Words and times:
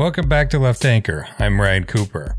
Welcome 0.00 0.30
back 0.30 0.48
to 0.48 0.58
Left 0.58 0.82
Anchor. 0.86 1.28
I'm 1.38 1.60
Ryan 1.60 1.84
Cooper. 1.84 2.34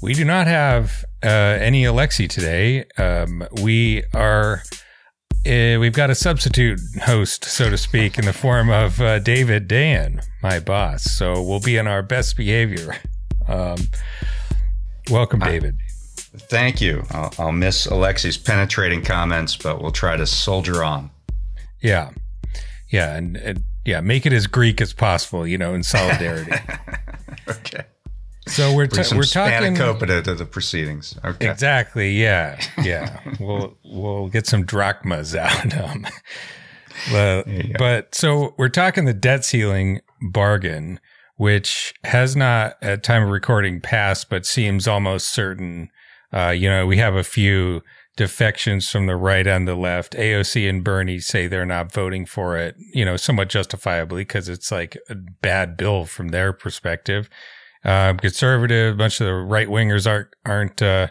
We 0.00 0.14
do 0.14 0.24
not 0.24 0.46
have 0.46 1.04
uh, 1.20 1.26
any 1.26 1.82
Alexi 1.82 2.28
today. 2.28 2.84
Um, 2.96 3.42
we 3.60 4.04
are. 4.14 4.62
Uh, 5.44 5.80
we've 5.80 5.94
got 5.94 6.10
a 6.10 6.14
substitute 6.14 6.78
host, 7.02 7.44
so 7.44 7.68
to 7.68 7.76
speak, 7.76 8.18
in 8.18 8.24
the 8.24 8.32
form 8.32 8.70
of 8.70 9.00
uh, 9.00 9.18
David 9.18 9.68
Dayen, 9.68 10.24
my 10.44 10.60
boss. 10.60 11.02
So 11.02 11.42
we'll 11.42 11.58
be 11.58 11.76
in 11.76 11.88
our 11.88 12.04
best 12.04 12.36
behavior. 12.36 12.94
Um, 13.48 13.78
welcome, 15.10 15.40
David. 15.40 15.74
Thank 16.36 16.80
you. 16.80 17.02
I'll, 17.10 17.34
I'll 17.36 17.52
miss 17.52 17.88
Alexi's 17.88 18.38
penetrating 18.38 19.02
comments, 19.02 19.56
but 19.56 19.82
we'll 19.82 19.90
try 19.90 20.16
to 20.16 20.24
soldier 20.24 20.84
on. 20.84 21.10
Yeah, 21.80 22.10
yeah, 22.90 23.16
and, 23.16 23.36
and 23.38 23.64
yeah, 23.84 24.00
make 24.00 24.26
it 24.26 24.32
as 24.32 24.46
Greek 24.46 24.80
as 24.80 24.92
possible. 24.92 25.46
You 25.46 25.58
know, 25.58 25.74
in 25.74 25.82
solidarity. 25.82 26.52
okay. 27.48 27.84
So 28.48 28.74
we're 28.74 28.86
ta- 28.86 29.04
we're 29.14 29.22
talking 29.22 29.74
spanakopita 29.74 30.24
to 30.24 30.34
the 30.34 30.44
proceedings. 30.44 31.16
Okay. 31.24 31.50
exactly. 31.50 32.12
Yeah, 32.12 32.60
yeah. 32.82 33.20
we'll 33.38 33.76
we'll 33.84 34.28
get 34.28 34.46
some 34.46 34.64
drachmas 34.64 35.34
out. 35.34 35.76
Um, 35.76 36.06
but, 37.10 37.46
you 37.46 37.62
go. 37.62 37.74
but 37.78 38.14
so 38.14 38.54
we're 38.58 38.68
talking 38.68 39.04
the 39.04 39.14
debt 39.14 39.44
ceiling 39.44 40.00
bargain, 40.20 40.98
which 41.36 41.94
has 42.04 42.34
not 42.34 42.76
at 42.82 43.02
time 43.02 43.22
of 43.22 43.30
recording 43.30 43.80
passed, 43.80 44.28
but 44.28 44.44
seems 44.44 44.88
almost 44.88 45.32
certain. 45.32 45.90
Uh, 46.32 46.48
you 46.48 46.68
know, 46.68 46.86
we 46.86 46.96
have 46.96 47.14
a 47.14 47.24
few 47.24 47.82
defections 48.16 48.88
from 48.88 49.06
the 49.06 49.16
right 49.16 49.46
and 49.46 49.66
the 49.66 49.74
left. 49.74 50.14
AOC 50.14 50.68
and 50.68 50.84
Bernie 50.84 51.18
say 51.18 51.46
they're 51.46 51.66
not 51.66 51.92
voting 51.92 52.26
for 52.26 52.56
it, 52.56 52.76
you 52.92 53.04
know, 53.04 53.16
somewhat 53.16 53.48
justifiably 53.48 54.22
because 54.22 54.48
it's 54.48 54.70
like 54.70 54.96
a 55.08 55.14
bad 55.14 55.76
bill 55.76 56.04
from 56.04 56.28
their 56.28 56.52
perspective. 56.52 57.28
Uh, 57.84 58.14
conservative, 58.14 58.94
a 58.94 58.98
bunch 58.98 59.20
of 59.20 59.26
the 59.26 59.34
right 59.34 59.68
wingers 59.68 60.08
aren't, 60.08 60.28
aren't, 60.44 60.82
uh, 60.82 61.08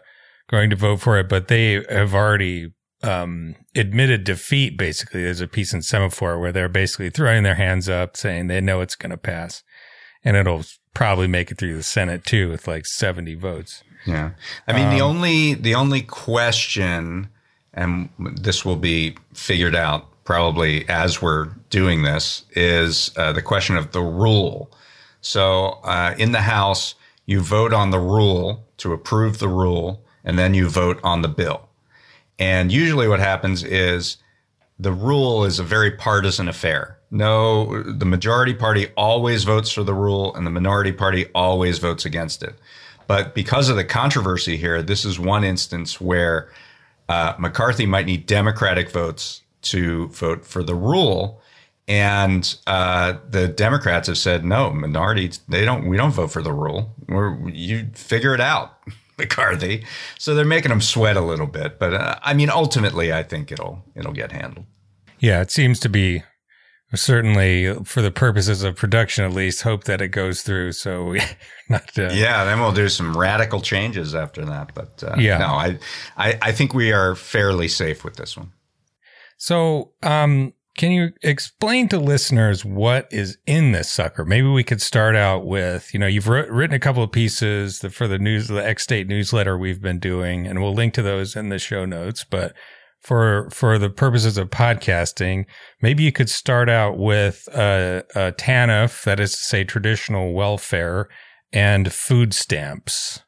going 0.50 0.70
to 0.70 0.76
vote 0.76 1.02
for 1.02 1.18
it, 1.18 1.28
but 1.28 1.48
they 1.48 1.84
have 1.90 2.14
already, 2.14 2.74
um, 3.04 3.56
admitted 3.76 4.24
defeat. 4.24 4.78
Basically, 4.78 5.24
there's 5.24 5.42
a 5.42 5.48
piece 5.48 5.74
in 5.74 5.80
Semafor 5.80 6.40
where 6.40 6.52
they're 6.52 6.70
basically 6.70 7.10
throwing 7.10 7.44
their 7.44 7.56
hands 7.56 7.90
up 7.90 8.16
saying 8.16 8.48
they 8.48 8.62
know 8.62 8.82
it's 8.82 8.96
going 8.96 9.10
to 9.10 9.18
pass 9.18 9.64
and 10.24 10.38
it'll 10.38 10.64
probably 10.94 11.28
make 11.28 11.52
it 11.52 11.58
through 11.58 11.76
the 11.76 11.84
Senate 11.84 12.26
too 12.26 12.50
with 12.50 12.68
like 12.68 12.86
70 12.86 13.36
votes. 13.36 13.84
Yeah. 14.06 14.32
I 14.68 14.74
mean, 14.74 14.88
Um, 14.88 14.96
the 14.96 15.02
only 15.02 15.54
the 15.54 15.76
only 15.76 16.02
question, 16.02 17.30
and 17.74 18.10
this 18.20 18.66
will 18.66 18.76
be 18.78 19.16
figured 19.34 19.76
out 19.76 20.08
probably 20.24 20.88
as 20.90 21.22
we're 21.22 21.50
doing 21.70 22.04
this, 22.04 22.44
is 22.52 23.12
uh, 23.18 23.34
the 23.34 23.42
question 23.42 23.78
of 23.78 23.92
the 23.92 24.02
rule. 24.02 24.72
So 25.22 25.80
uh, 25.84 26.16
in 26.18 26.32
the 26.32 26.42
House, 26.42 26.96
you 27.26 27.42
vote 27.42 27.74
on 27.74 27.92
the 27.92 28.00
rule 28.00 28.66
to 28.78 28.94
approve 28.94 29.38
the 29.38 29.48
rule, 29.48 30.04
and 30.24 30.38
then 30.38 30.54
you 30.54 30.70
vote 30.70 31.00
on 31.04 31.22
the 31.22 31.28
bill. 31.28 31.70
And 32.40 32.72
usually, 32.72 33.08
what 33.08 33.20
happens 33.20 33.64
is 33.64 34.18
the 34.80 34.92
rule 34.92 35.46
is 35.46 35.60
a 35.60 35.64
very 35.64 35.92
partisan 35.92 36.48
affair. 36.48 36.98
No, 37.12 37.84
the 37.84 38.06
majority 38.06 38.54
party 38.54 38.88
always 38.96 39.44
votes 39.44 39.72
for 39.72 39.84
the 39.84 39.94
rule, 39.94 40.34
and 40.36 40.46
the 40.46 40.52
minority 40.52 40.92
party 40.92 41.26
always 41.36 41.78
votes 41.78 42.06
against 42.06 42.42
it. 42.42 42.56
But 43.12 43.36
because 43.36 43.68
of 43.68 43.76
the 43.76 43.84
controversy 43.84 44.56
here, 44.56 44.82
this 44.82 45.04
is 45.04 45.20
one 45.20 45.44
instance 45.44 46.00
where 46.00 46.50
uh, 47.10 47.34
McCarthy 47.38 47.86
might 47.86 48.06
need 48.06 48.26
Democratic 48.26 48.90
votes 48.90 49.42
to 49.64 50.08
vote 50.08 50.46
for 50.46 50.64
the 50.64 50.76
rule, 50.76 51.42
and 51.90 52.56
uh, 52.68 53.16
the 53.30 53.50
Democrats 53.50 54.08
have 54.08 54.18
said 54.18 54.46
no. 54.46 54.72
Minorities, 54.72 55.42
they 55.50 55.66
don't. 55.66 55.90
We 55.90 55.98
don't 55.98 56.12
vote 56.12 56.32
for 56.32 56.42
the 56.42 56.54
rule. 56.54 56.96
We're, 57.10 57.50
you 57.50 57.90
figure 57.96 58.34
it 58.34 58.40
out, 58.40 58.80
McCarthy. 59.18 59.86
So 60.18 60.34
they're 60.34 60.46
making 60.46 60.72
him 60.72 60.80
sweat 60.80 61.18
a 61.18 61.22
little 61.22 61.48
bit. 61.48 61.80
But 61.80 61.94
uh, 61.94 62.16
I 62.24 62.34
mean, 62.34 62.50
ultimately, 62.50 63.12
I 63.12 63.24
think 63.24 63.52
it'll 63.52 63.84
it'll 63.94 64.14
get 64.14 64.32
handled. 64.32 64.68
Yeah, 65.20 65.42
it 65.42 65.52
seems 65.52 65.82
to 65.82 65.90
be 65.90 66.24
certainly 66.94 67.74
for 67.86 68.02
the 68.02 68.12
purposes 68.12 68.64
of 68.64 68.76
production, 68.76 69.24
at 69.26 69.32
least, 69.34 69.62
hope 69.62 69.86
that 69.86 70.02
it 70.02 70.10
goes 70.10 70.42
through. 70.42 70.74
So 70.74 71.04
we 71.12 71.22
not, 71.70 71.98
uh, 71.98 72.10
Yeah, 72.12 72.44
then 72.44 72.60
we'll 72.60 72.72
do 72.74 72.90
some 72.90 73.18
radical 73.18 73.62
changes 73.62 74.14
after 74.16 74.44
that. 74.46 74.74
But 74.74 75.04
uh, 75.04 75.16
Yeah. 75.18 75.38
no, 75.38 75.46
I, 75.48 75.80
I 76.18 76.38
I 76.42 76.52
think 76.52 76.74
we 76.74 76.92
are 76.92 77.16
fairly 77.16 77.68
safe 77.68 78.04
with 78.04 78.16
this 78.18 78.36
one. 78.38 78.52
So, 79.38 79.94
um, 80.04 80.54
can 80.78 80.92
you 80.92 81.10
explain 81.22 81.90
to 81.90 82.00
listeners 82.00 82.64
what 82.64 83.08
is 83.12 83.38
in 83.46 83.72
this 83.74 83.92
sucker? 83.92 84.24
Maybe 84.24 84.48
we 84.48 84.64
could 84.64 84.82
start 84.82 85.16
out 85.18 85.46
with, 85.46 85.94
you 85.94 86.00
know, 86.00 86.08
you've 86.08 86.28
wr- 86.30 86.50
written 86.50 86.76
a 86.76 86.80
couple 86.80 87.04
of 87.04 87.12
pieces 87.12 87.80
for 87.92 88.08
the 88.08 88.18
news, 88.18 88.48
the 88.48 88.66
X 88.66 88.84
State 88.84 89.08
newsletter 89.08 89.58
we've 89.58 89.82
been 89.82 90.00
doing, 90.00 90.48
and 90.48 90.62
we'll 90.62 90.74
link 90.74 90.94
to 90.94 91.02
those 91.02 91.36
in 91.36 91.50
the 91.50 91.60
show 91.60 91.84
notes. 91.86 92.24
But 92.24 92.54
for 93.02 93.50
for 93.50 93.78
the 93.78 93.90
purposes 93.90 94.38
of 94.38 94.50
podcasting, 94.50 95.46
maybe 95.82 96.04
you 96.04 96.12
could 96.12 96.30
start 96.30 96.70
out 96.70 96.98
with 96.98 97.50
uh, 97.54 98.04
a 98.16 98.32
TANF, 98.32 99.04
that 99.04 99.20
is 99.20 99.32
to 99.32 99.44
say, 99.44 99.64
traditional 99.64 100.34
welfare 100.34 101.10
and 101.52 101.92
food 101.92 102.34
stamps. 102.34 103.22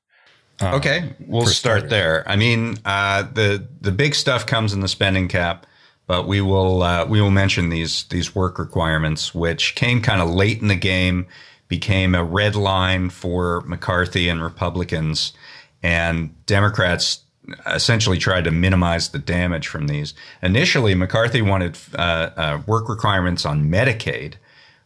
Uh, 0.61 0.75
Okay, 0.75 1.13
we'll 1.28 1.47
start 1.47 1.89
there. 1.89 2.23
I 2.28 2.35
mean, 2.35 2.78
uh, 2.85 3.23
the 3.23 3.67
the 3.81 3.91
big 3.91 4.13
stuff 4.16 4.45
comes 4.45 4.73
in 4.73 4.81
the 4.81 4.88
spending 4.88 5.28
cap, 5.28 5.66
but 6.05 6.28
we 6.28 6.40
will 6.40 6.84
uh, 6.84 7.05
we 7.05 7.19
will 7.19 7.31
mention 7.31 7.69
these 7.69 8.03
these 8.05 8.35
work 8.35 8.59
requirements, 8.59 9.34
which 9.34 9.73
came 9.73 10.01
kind 10.01 10.22
of 10.22 10.29
late 10.29 10.61
in 10.61 10.67
the 10.67 10.75
game, 10.75 11.25
became 11.67 12.13
a 12.13 12.23
red 12.23 12.55
line 12.55 13.09
for 13.09 13.61
McCarthy 13.61 14.29
and 14.29 14.44
Republicans, 14.44 15.34
and 15.81 16.45
Democrats 16.45 17.22
essentially 17.66 18.18
tried 18.18 18.44
to 18.46 18.52
minimize 18.52 19.09
the 19.09 19.20
damage 19.20 19.68
from 19.68 19.88
these. 19.88 20.14
Initially, 20.42 20.96
McCarthy 20.96 21.42
wanted 21.42 21.78
uh, 21.96 22.30
uh, 22.38 22.62
work 22.66 22.88
requirements 22.90 23.46
on 23.46 23.70
Medicaid, 23.70 24.36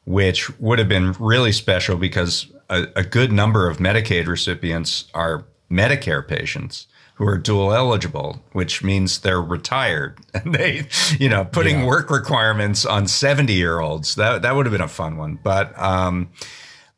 which 0.06 0.50
would 0.60 0.80
have 0.80 0.90
been 0.90 1.14
really 1.20 1.52
special 1.52 1.98
because 1.98 2.48
a, 2.70 2.88
a 2.96 3.04
good 3.04 3.32
number 3.32 3.70
of 3.70 3.78
Medicaid 3.78 4.28
recipients 4.28 5.06
are 5.14 5.46
Medicare 5.70 6.26
patients 6.28 6.88
who 7.16 7.28
are 7.28 7.38
dual 7.38 7.74
eligible, 7.74 8.44
which 8.52 8.84
means 8.84 9.20
they're 9.22 9.42
retired 9.42 10.18
and 10.34 10.54
they, 10.54 10.88
you 11.20 11.28
know, 11.30 11.44
putting 11.46 11.80
Yeah. 11.80 11.86
work 11.86 12.10
requirements 12.12 12.86
on 12.86 13.08
70 13.08 13.54
year 13.54 13.80
olds. 13.80 14.16
That, 14.16 14.44
that 14.44 14.56
would 14.56 14.66
have 14.66 14.72
been 14.74 14.82
a 14.82 14.88
fun 14.88 15.18
one. 15.18 15.40
But, 15.42 15.78
um, 15.80 16.30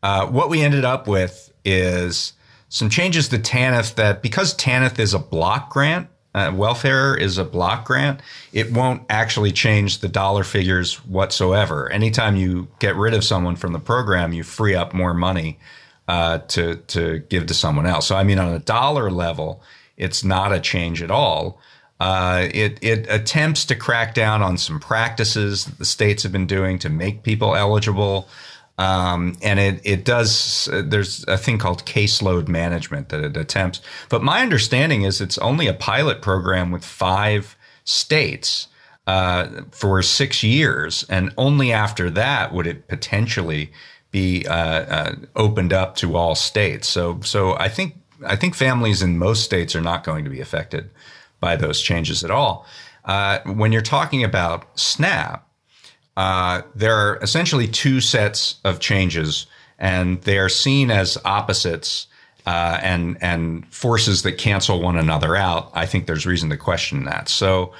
uh, 0.03 0.25
what 0.27 0.49
we 0.49 0.61
ended 0.61 0.85
up 0.85 1.07
with 1.07 1.51
is 1.65 2.33
some 2.69 2.89
changes 2.89 3.27
to 3.29 3.39
TANF 3.39 3.95
that 3.95 4.21
because 4.21 4.55
TANF 4.55 4.99
is 4.99 5.13
a 5.13 5.19
block 5.19 5.71
grant, 5.71 6.07
uh, 6.35 6.51
welfare 6.55 7.15
is 7.15 7.39
a 7.39 7.43
block 7.43 7.85
grant, 7.85 8.21
it 8.53 8.71
won't 8.71 9.01
actually 9.09 9.51
change 9.51 9.99
the 9.99 10.07
dollar 10.07 10.43
figures 10.43 11.03
whatsoever. 11.05 11.91
Anytime 11.91 12.35
you 12.35 12.67
get 12.77 12.95
rid 12.95 13.15
of 13.15 13.23
someone 13.23 13.55
from 13.55 13.73
the 13.73 13.79
program, 13.79 14.31
you 14.31 14.43
free 14.43 14.75
up 14.75 14.93
more 14.93 15.13
money 15.13 15.57
uh, 16.07 16.39
to 16.39 16.75
to 16.75 17.19
give 17.29 17.47
to 17.47 17.53
someone 17.53 17.87
else. 17.87 18.07
So 18.07 18.15
I 18.15 18.23
mean, 18.23 18.39
on 18.39 18.53
a 18.53 18.59
dollar 18.59 19.09
level, 19.09 19.63
it's 19.97 20.23
not 20.23 20.53
a 20.53 20.59
change 20.59 21.01
at 21.01 21.11
all. 21.11 21.59
Uh, 21.99 22.47
it 22.53 22.79
it 22.81 23.07
attempts 23.09 23.65
to 23.65 23.75
crack 23.75 24.13
down 24.13 24.41
on 24.41 24.57
some 24.57 24.79
practices 24.79 25.65
that 25.65 25.77
the 25.79 25.85
states 25.85 26.23
have 26.23 26.31
been 26.31 26.47
doing 26.47 26.79
to 26.79 26.89
make 26.89 27.23
people 27.23 27.55
eligible. 27.55 28.27
Um, 28.79 29.37
and 29.41 29.59
it, 29.59 29.81
it 29.83 30.05
does, 30.05 30.69
there's 30.71 31.25
a 31.27 31.37
thing 31.37 31.57
called 31.57 31.83
caseload 31.85 32.47
management 32.47 33.09
that 33.09 33.21
it 33.21 33.35
attempts. 33.35 33.81
But 34.07 34.23
my 34.23 34.41
understanding 34.41 35.01
is 35.01 35.19
it's 35.19 35.37
only 35.39 35.67
a 35.67 35.73
pilot 35.73 36.21
program 36.21 36.71
with 36.71 36.85
five 36.85 37.57
states 37.83 38.69
uh, 39.05 39.63
for 39.71 40.01
six 40.01 40.43
years. 40.43 41.05
And 41.09 41.33
only 41.37 41.73
after 41.73 42.09
that 42.11 42.53
would 42.53 42.67
it 42.67 42.87
potentially 42.87 43.73
be 44.11 44.45
uh, 44.47 44.55
uh, 44.55 45.15
opened 45.35 45.73
up 45.73 45.97
to 45.97 46.15
all 46.15 46.33
states. 46.33 46.87
So, 46.87 47.19
so 47.21 47.57
I 47.57 47.67
think, 47.67 47.95
I 48.25 48.37
think 48.37 48.55
families 48.55 49.01
in 49.01 49.17
most 49.17 49.43
states 49.43 49.75
are 49.75 49.81
not 49.81 50.05
going 50.05 50.23
to 50.23 50.31
be 50.31 50.39
affected 50.39 50.89
by 51.41 51.57
those 51.57 51.81
changes 51.81 52.23
at 52.23 52.31
all. 52.31 52.65
Uh, 53.03 53.39
when 53.45 53.73
you're 53.73 53.81
talking 53.81 54.23
about 54.23 54.79
SNAP, 54.79 55.45
uh, 56.19 56.61
there 56.75 56.95
are 56.95 57.17
essentially 57.21 57.65
two 57.65 58.01
sets 58.01 58.59
of 58.65 58.79
changes, 58.79 59.47
and 59.77 60.21
they 60.23 60.37
are 60.37 60.49
seen 60.49 60.91
as 60.91 61.17
opposites 61.23 62.07
uh, 62.45 62.77
and 62.83 63.17
and 63.21 63.65
forces 63.73 64.23
that 64.23 64.33
cancel 64.33 64.81
one 64.81 64.97
another 64.97 65.37
out. 65.37 65.71
I 65.73 65.85
think 65.85 66.07
there's 66.07 66.25
reason 66.25 66.49
to 66.49 66.57
question 66.57 67.05
that. 67.05 67.29
So. 67.29 67.71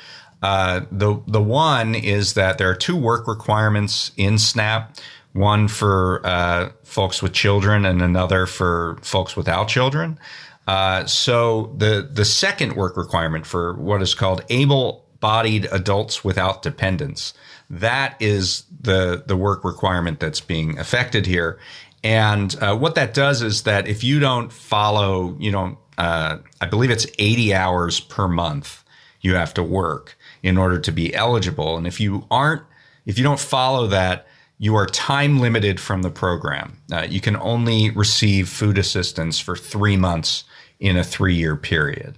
Uh, 0.42 0.86
the 0.90 1.22
the 1.28 1.42
one 1.42 1.94
is 1.96 2.34
that 2.36 2.58
there 2.58 2.70
are 2.70 2.76
two 2.88 2.96
work 2.96 3.28
requirements 3.28 4.14
in 4.16 4.38
SNAP, 4.38 4.96
one 5.34 5.68
for 5.68 6.22
uh, 6.24 6.70
folks 6.84 7.22
with 7.22 7.34
children 7.34 7.86
and 7.86 8.02
another 8.02 8.46
for 8.46 8.98
folks 9.02 9.36
without 9.36 9.68
children. 9.68 10.18
Uh, 10.66 11.06
so 11.06 11.76
the 11.78 12.10
the 12.10 12.24
second 12.24 12.78
work 12.78 12.96
requirement 12.96 13.46
for 13.46 13.74
what 13.74 14.02
is 14.02 14.16
called 14.16 14.42
able-bodied 14.50 15.68
adults 15.74 16.24
without 16.24 16.62
dependents, 16.62 17.34
that 17.70 18.16
is 18.20 18.64
the 18.80 19.24
the 19.26 19.38
work 19.38 19.64
requirement 19.64 20.20
that's 20.20 20.42
being 20.42 20.78
affected 20.80 21.26
here, 21.26 21.60
And 22.04 22.56
uh, 22.62 22.78
what 22.78 22.96
that 22.96 23.14
does 23.14 23.42
is 23.42 23.64
that 23.64 23.88
if 23.88 24.04
you 24.04 24.20
don't 24.20 24.52
follow, 24.52 25.36
you 25.40 25.52
don't, 25.52 25.78
uh, 25.98 26.38
I 26.62 26.66
believe 26.66 26.92
it's 26.92 27.06
80 27.20 27.54
hours 27.54 28.00
per 28.00 28.28
month 28.28 28.84
you 29.22 29.36
have 29.36 29.54
to 29.56 29.64
work 29.64 30.18
in 30.42 30.58
order 30.58 30.80
to 30.80 30.92
be 30.92 31.14
eligible. 31.14 31.78
And 31.78 31.86
if 31.86 32.00
you 32.00 32.26
aren't, 32.32 32.64
if 33.06 33.18
you 33.18 33.24
don't 33.24 33.40
follow 33.40 33.88
that, 33.88 34.28
you 34.58 34.76
are 34.76 34.86
time 34.86 35.40
limited 35.40 35.80
from 35.80 36.02
the 36.02 36.10
program. 36.10 36.78
Uh, 36.92 37.08
you 37.10 37.22
can 37.22 37.36
only 37.38 37.90
receive 37.92 38.50
food 38.50 38.78
assistance 38.78 39.40
for 39.40 39.56
three 39.56 39.98
months 39.98 40.44
in 40.80 40.98
a 40.98 41.04
three 41.04 41.36
year 41.36 41.56
period. 41.56 42.18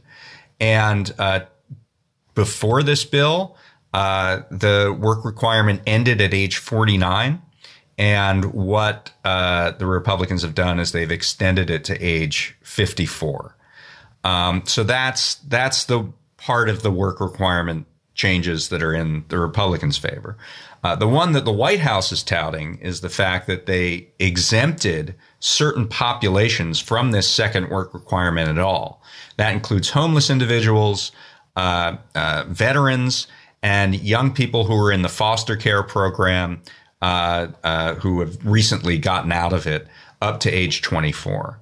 And 0.59 1.11
uh, 1.17 1.41
before 2.35 2.83
this 2.83 3.03
bill, 3.05 3.57
uh, 3.93 4.41
the 4.49 4.95
work 4.97 5.25
requirement 5.25 5.81
ended 5.85 6.21
at 6.21 6.33
age 6.33 6.57
49. 6.57 7.41
And 7.97 8.53
what 8.53 9.11
uh, 9.23 9.71
the 9.71 9.85
Republicans 9.85 10.41
have 10.41 10.55
done 10.55 10.79
is 10.79 10.91
they've 10.91 11.11
extended 11.11 11.69
it 11.69 11.83
to 11.85 12.01
age 12.03 12.57
54. 12.63 13.55
Um, 14.23 14.63
so 14.65 14.83
that's 14.83 15.35
that's 15.35 15.85
the 15.85 16.11
part 16.37 16.69
of 16.69 16.81
the 16.81 16.91
work 16.91 17.19
requirement 17.19 17.85
changes 18.13 18.69
that 18.69 18.83
are 18.83 18.93
in 18.93 19.25
the 19.29 19.39
Republicans' 19.39 19.97
favor. 19.97 20.37
Uh, 20.83 20.95
the 20.95 21.07
one 21.07 21.33
that 21.33 21.45
the 21.45 21.51
White 21.51 21.79
House 21.79 22.11
is 22.11 22.23
touting 22.23 22.77
is 22.79 23.01
the 23.01 23.09
fact 23.09 23.47
that 23.47 23.67
they 23.67 24.09
exempted 24.19 25.15
certain 25.39 25.87
populations 25.87 26.79
from 26.79 27.11
this 27.11 27.29
second 27.29 27.69
work 27.69 27.93
requirement 27.93 28.49
at 28.49 28.57
all. 28.57 29.01
That 29.37 29.53
includes 29.53 29.91
homeless 29.91 30.29
individuals, 30.29 31.11
uh, 31.55 31.97
uh, 32.15 32.45
veterans, 32.47 33.27
and 33.63 33.95
young 33.95 34.31
people 34.33 34.65
who 34.65 34.75
are 34.75 34.91
in 34.91 35.01
the 35.01 35.09
foster 35.09 35.55
care 35.55 35.83
program 35.83 36.61
uh, 37.01 37.47
uh, 37.63 37.95
who 37.95 38.19
have 38.19 38.37
recently 38.45 38.97
gotten 38.97 39.31
out 39.31 39.53
of 39.53 39.65
it 39.65 39.87
up 40.21 40.39
to 40.39 40.51
age 40.51 40.81
24. 40.81 41.59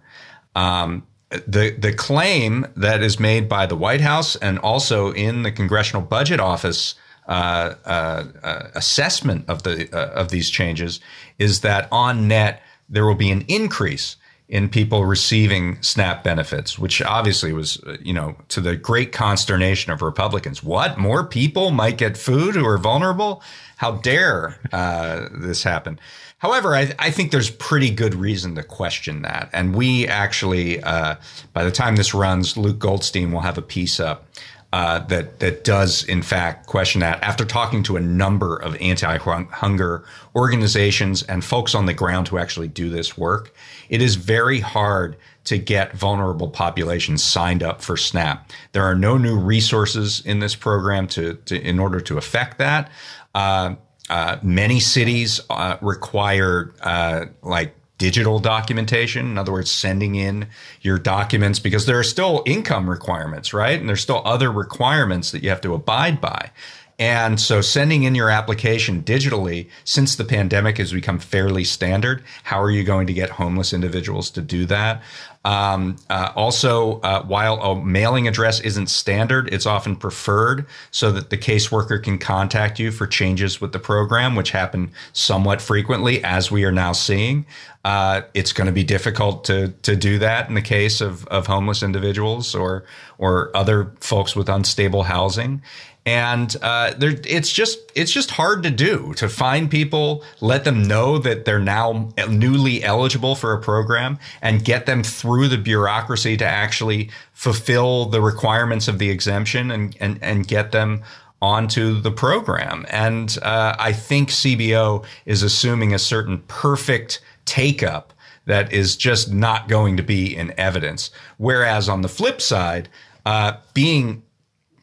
Um, 0.55 1.07
the 1.29 1.75
the 1.77 1.93
claim 1.93 2.65
that 2.75 3.03
is 3.03 3.19
made 3.19 3.47
by 3.47 3.65
the 3.65 3.75
White 3.75 4.01
House 4.01 4.35
and 4.35 4.57
also 4.59 5.11
in 5.13 5.43
the 5.43 5.51
Congressional 5.51 6.01
Budget 6.01 6.39
Office 6.39 6.95
uh, 7.27 7.75
uh, 7.85 8.23
uh, 8.41 8.67
assessment 8.73 9.47
of 9.47 9.61
the 9.63 9.87
uh, 9.93 10.11
of 10.19 10.29
these 10.29 10.49
changes 10.49 10.99
is 11.37 11.61
that 11.61 11.87
on 11.91 12.27
net 12.27 12.63
there 12.89 13.05
will 13.05 13.15
be 13.15 13.29
an 13.29 13.45
increase 13.47 14.15
in 14.49 14.67
people 14.67 15.05
receiving 15.05 15.79
SNAP 15.81 16.23
benefits, 16.23 16.79
which 16.79 17.03
obviously 17.03 17.53
was, 17.53 17.81
uh, 17.85 17.97
you 18.01 18.13
know, 18.13 18.35
to 18.49 18.59
the 18.59 18.75
great 18.75 19.11
consternation 19.11 19.91
of 19.93 20.01
Republicans. 20.01 20.63
What 20.63 20.97
more 20.97 21.23
people 21.23 21.69
might 21.69 21.99
get 21.99 22.17
food 22.17 22.55
who 22.55 22.65
are 22.65 22.79
vulnerable? 22.79 23.43
How 23.77 23.93
dare 23.93 24.59
uh, 24.73 25.29
this 25.31 25.61
happen? 25.61 25.99
However, 26.39 26.75
I, 26.75 26.93
I, 26.97 27.11
think 27.11 27.31
there's 27.31 27.49
pretty 27.49 27.91
good 27.91 28.15
reason 28.15 28.55
to 28.55 28.63
question 28.63 29.21
that. 29.21 29.49
And 29.53 29.75
we 29.75 30.07
actually, 30.07 30.81
uh, 30.81 31.15
by 31.53 31.63
the 31.63 31.71
time 31.71 31.97
this 31.97 32.13
runs, 32.13 32.57
Luke 32.57 32.79
Goldstein 32.79 33.31
will 33.31 33.41
have 33.41 33.57
a 33.57 33.61
piece 33.61 33.99
up 33.99 34.25
uh, 34.71 34.99
that 34.99 35.39
that 35.39 35.63
does 35.63 36.03
in 36.03 36.21
fact 36.21 36.67
question 36.67 37.01
that. 37.01 37.21
After 37.23 37.45
talking 37.45 37.81
to 37.83 37.97
a 37.97 37.99
number 37.99 38.55
of 38.57 38.75
anti-hunger 38.79 40.03
organizations 40.35 41.23
and 41.23 41.43
folks 41.43 41.73
on 41.73 41.85
the 41.85 41.93
ground 41.93 42.27
who 42.27 42.37
actually 42.37 42.67
do 42.67 42.89
this 42.89 43.17
work, 43.17 43.53
it 43.89 44.01
is 44.01 44.15
very 44.15 44.59
hard 44.59 45.17
to 45.45 45.57
get 45.57 45.93
vulnerable 45.93 46.49
populations 46.49 47.23
signed 47.23 47.63
up 47.63 47.81
for 47.81 47.97
SNAP. 47.97 48.51
There 48.73 48.83
are 48.83 48.95
no 48.95 49.17
new 49.17 49.37
resources 49.39 50.21
in 50.23 50.39
this 50.39 50.53
program 50.53 51.07
to, 51.07 51.35
to 51.45 51.59
in 51.59 51.79
order 51.79 51.99
to 52.01 52.17
affect 52.17 52.59
that. 52.59 52.91
Uh, 53.33 53.75
uh, 54.09 54.37
many 54.43 54.79
cities 54.79 55.41
uh, 55.49 55.77
require 55.81 56.73
uh, 56.81 57.25
like 57.41 57.75
digital 57.99 58.39
documentation. 58.39 59.27
In 59.27 59.37
other 59.37 59.51
words, 59.51 59.69
sending 59.69 60.15
in 60.15 60.47
your 60.81 60.97
documents 60.97 61.59
because 61.59 61.85
there 61.85 61.99
are 61.99 62.03
still 62.03 62.41
income 62.47 62.89
requirements, 62.89 63.53
right? 63.53 63.79
And 63.79 63.87
there's 63.87 64.01
still 64.01 64.23
other 64.25 64.51
requirements 64.51 65.29
that 65.31 65.43
you 65.43 65.49
have 65.49 65.61
to 65.61 65.75
abide 65.75 66.19
by. 66.19 66.49
And 66.97 67.39
so 67.39 67.61
sending 67.61 68.03
in 68.03 68.13
your 68.13 68.29
application 68.29 69.03
digitally, 69.03 69.69
since 69.85 70.15
the 70.15 70.25
pandemic 70.25 70.77
has 70.79 70.91
become 70.91 71.17
fairly 71.17 71.63
standard, 71.63 72.23
how 72.43 72.61
are 72.61 72.71
you 72.71 72.83
going 72.83 73.07
to 73.07 73.13
get 73.13 73.29
homeless 73.29 73.71
individuals 73.71 74.29
to 74.31 74.41
do 74.41 74.65
that? 74.65 75.01
Um, 75.49 75.95
uh, 76.11 76.31
also, 76.35 76.99
uh, 77.01 77.23
while 77.23 77.55
a 77.55 77.83
mailing 77.83 78.27
address 78.27 78.59
isn't 78.59 78.85
standard, 78.85 79.51
it's 79.51 79.65
often 79.65 79.95
preferred 79.95 80.67
so 80.91 81.11
that 81.11 81.31
the 81.31 81.39
caseworker 81.39 82.03
can 82.03 82.19
contact 82.19 82.77
you 82.77 82.91
for 82.91 83.07
changes 83.07 83.59
with 83.59 83.71
the 83.71 83.79
program, 83.79 84.35
which 84.35 84.51
happen 84.51 84.91
somewhat 85.11 85.59
frequently, 85.59 86.23
as 86.23 86.51
we 86.51 86.65
are 86.65 86.71
now 86.71 86.91
seeing. 86.91 87.47
Uh, 87.83 88.21
it's 88.35 88.53
going 88.53 88.67
to 88.67 88.71
be 88.71 88.83
difficult 88.83 89.43
to 89.45 89.69
to 89.81 89.95
do 89.95 90.19
that 90.19 90.49
in 90.49 90.53
the 90.53 90.61
case 90.61 91.01
of, 91.01 91.25
of 91.27 91.47
homeless 91.47 91.81
individuals 91.81 92.53
or 92.53 92.85
or 93.17 93.49
other 93.57 93.91
folks 94.01 94.35
with 94.35 94.49
unstable 94.49 95.01
housing 95.01 95.63
and 96.09 96.55
uh, 96.63 96.91
it's 96.99 97.51
just 97.51 97.91
it's 97.93 98.11
just 98.11 98.31
hard 98.31 98.63
to 98.63 98.71
do 98.71 99.13
to 99.17 99.29
find 99.29 99.69
people, 99.69 100.23
let 100.41 100.63
them 100.63 100.81
know 100.81 101.19
that 101.19 101.45
they're 101.45 101.59
now 101.59 102.09
newly 102.27 102.83
eligible 102.83 103.35
for 103.35 103.53
a 103.53 103.61
program, 103.61 104.17
and 104.41 104.65
get 104.65 104.87
them 104.87 105.03
through 105.03 105.49
the 105.49 105.57
bureaucracy 105.59 106.35
to 106.37 106.45
actually 106.45 107.11
fulfill 107.33 108.05
the 108.05 108.21
requirements 108.21 108.87
of 108.87 108.97
the 108.97 109.11
exemption 109.11 109.69
and 109.69 109.95
and 109.99 110.17
and 110.23 110.47
get 110.47 110.71
them 110.71 111.03
onto 111.43 112.01
the 112.01 112.11
program. 112.11 112.87
And 112.89 113.37
uh, 113.43 113.75
I 113.77 113.93
think 113.93 114.29
CBO 114.29 115.05
is 115.27 115.43
assuming 115.43 115.93
a 115.93 115.99
certain 115.99 116.39
perfect 116.47 117.21
take 117.45 117.83
up 117.83 118.13
that 118.45 118.73
is 118.73 118.95
just 118.95 119.31
not 119.31 119.67
going 119.67 119.95
to 119.97 120.03
be 120.03 120.35
in 120.35 120.55
evidence. 120.57 121.11
Whereas 121.37 121.87
on 121.87 122.01
the 122.01 122.09
flip 122.09 122.41
side, 122.41 122.89
uh, 123.27 123.57
being 123.75 124.23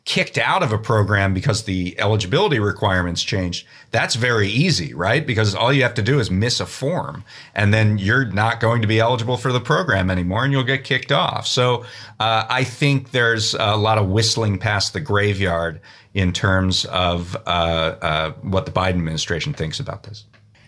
kicked 0.06 0.38
out 0.38 0.62
of 0.62 0.73
a 0.73 0.79
program 0.79 1.35
because 1.35 1.64
the 1.64 1.99
eligibility 1.99 2.61
requirements 2.61 3.25
changed, 3.25 3.67
that's 3.91 4.14
very 4.14 4.49
easy, 4.49 4.94
right? 4.94 5.26
Because 5.26 5.53
all 5.53 5.73
you 5.73 5.82
have 5.82 5.94
to 5.94 6.03
do 6.03 6.20
is 6.20 6.31
miss 6.31 6.61
a 6.61 6.67
form 6.67 7.25
and 7.56 7.75
then 7.75 7.99
you're 7.99 8.25
not 8.25 8.61
going 8.61 8.81
to 8.82 8.88
be 8.88 9.00
eligible 9.00 9.37
for 9.37 9.53
the 9.53 9.61
program 9.61 10.08
anymore 10.08 10.44
and 10.44 10.53
you'll 10.53 10.62
get 10.62 10.85
kicked 10.85 11.11
off. 11.11 11.44
So 11.47 11.85
uh, 12.20 12.47
I 12.49 12.62
think 12.62 13.11
there's 13.11 13.55
a 13.55 13.76
lot 13.76 13.99
of 13.99 14.08
whistling 14.08 14.58
past 14.58 14.93
the 14.93 15.00
graveyard 15.00 15.81
in 16.14 16.32
terms 16.32 16.85
of 16.87 17.37
uh, 17.44 17.49
uh, 18.00 18.31
what 18.43 18.64
the 18.64 18.73
Biden 18.73 18.91
administration 18.91 19.52
thinks 19.52 19.81
about 19.81 20.05
this. 20.05 20.25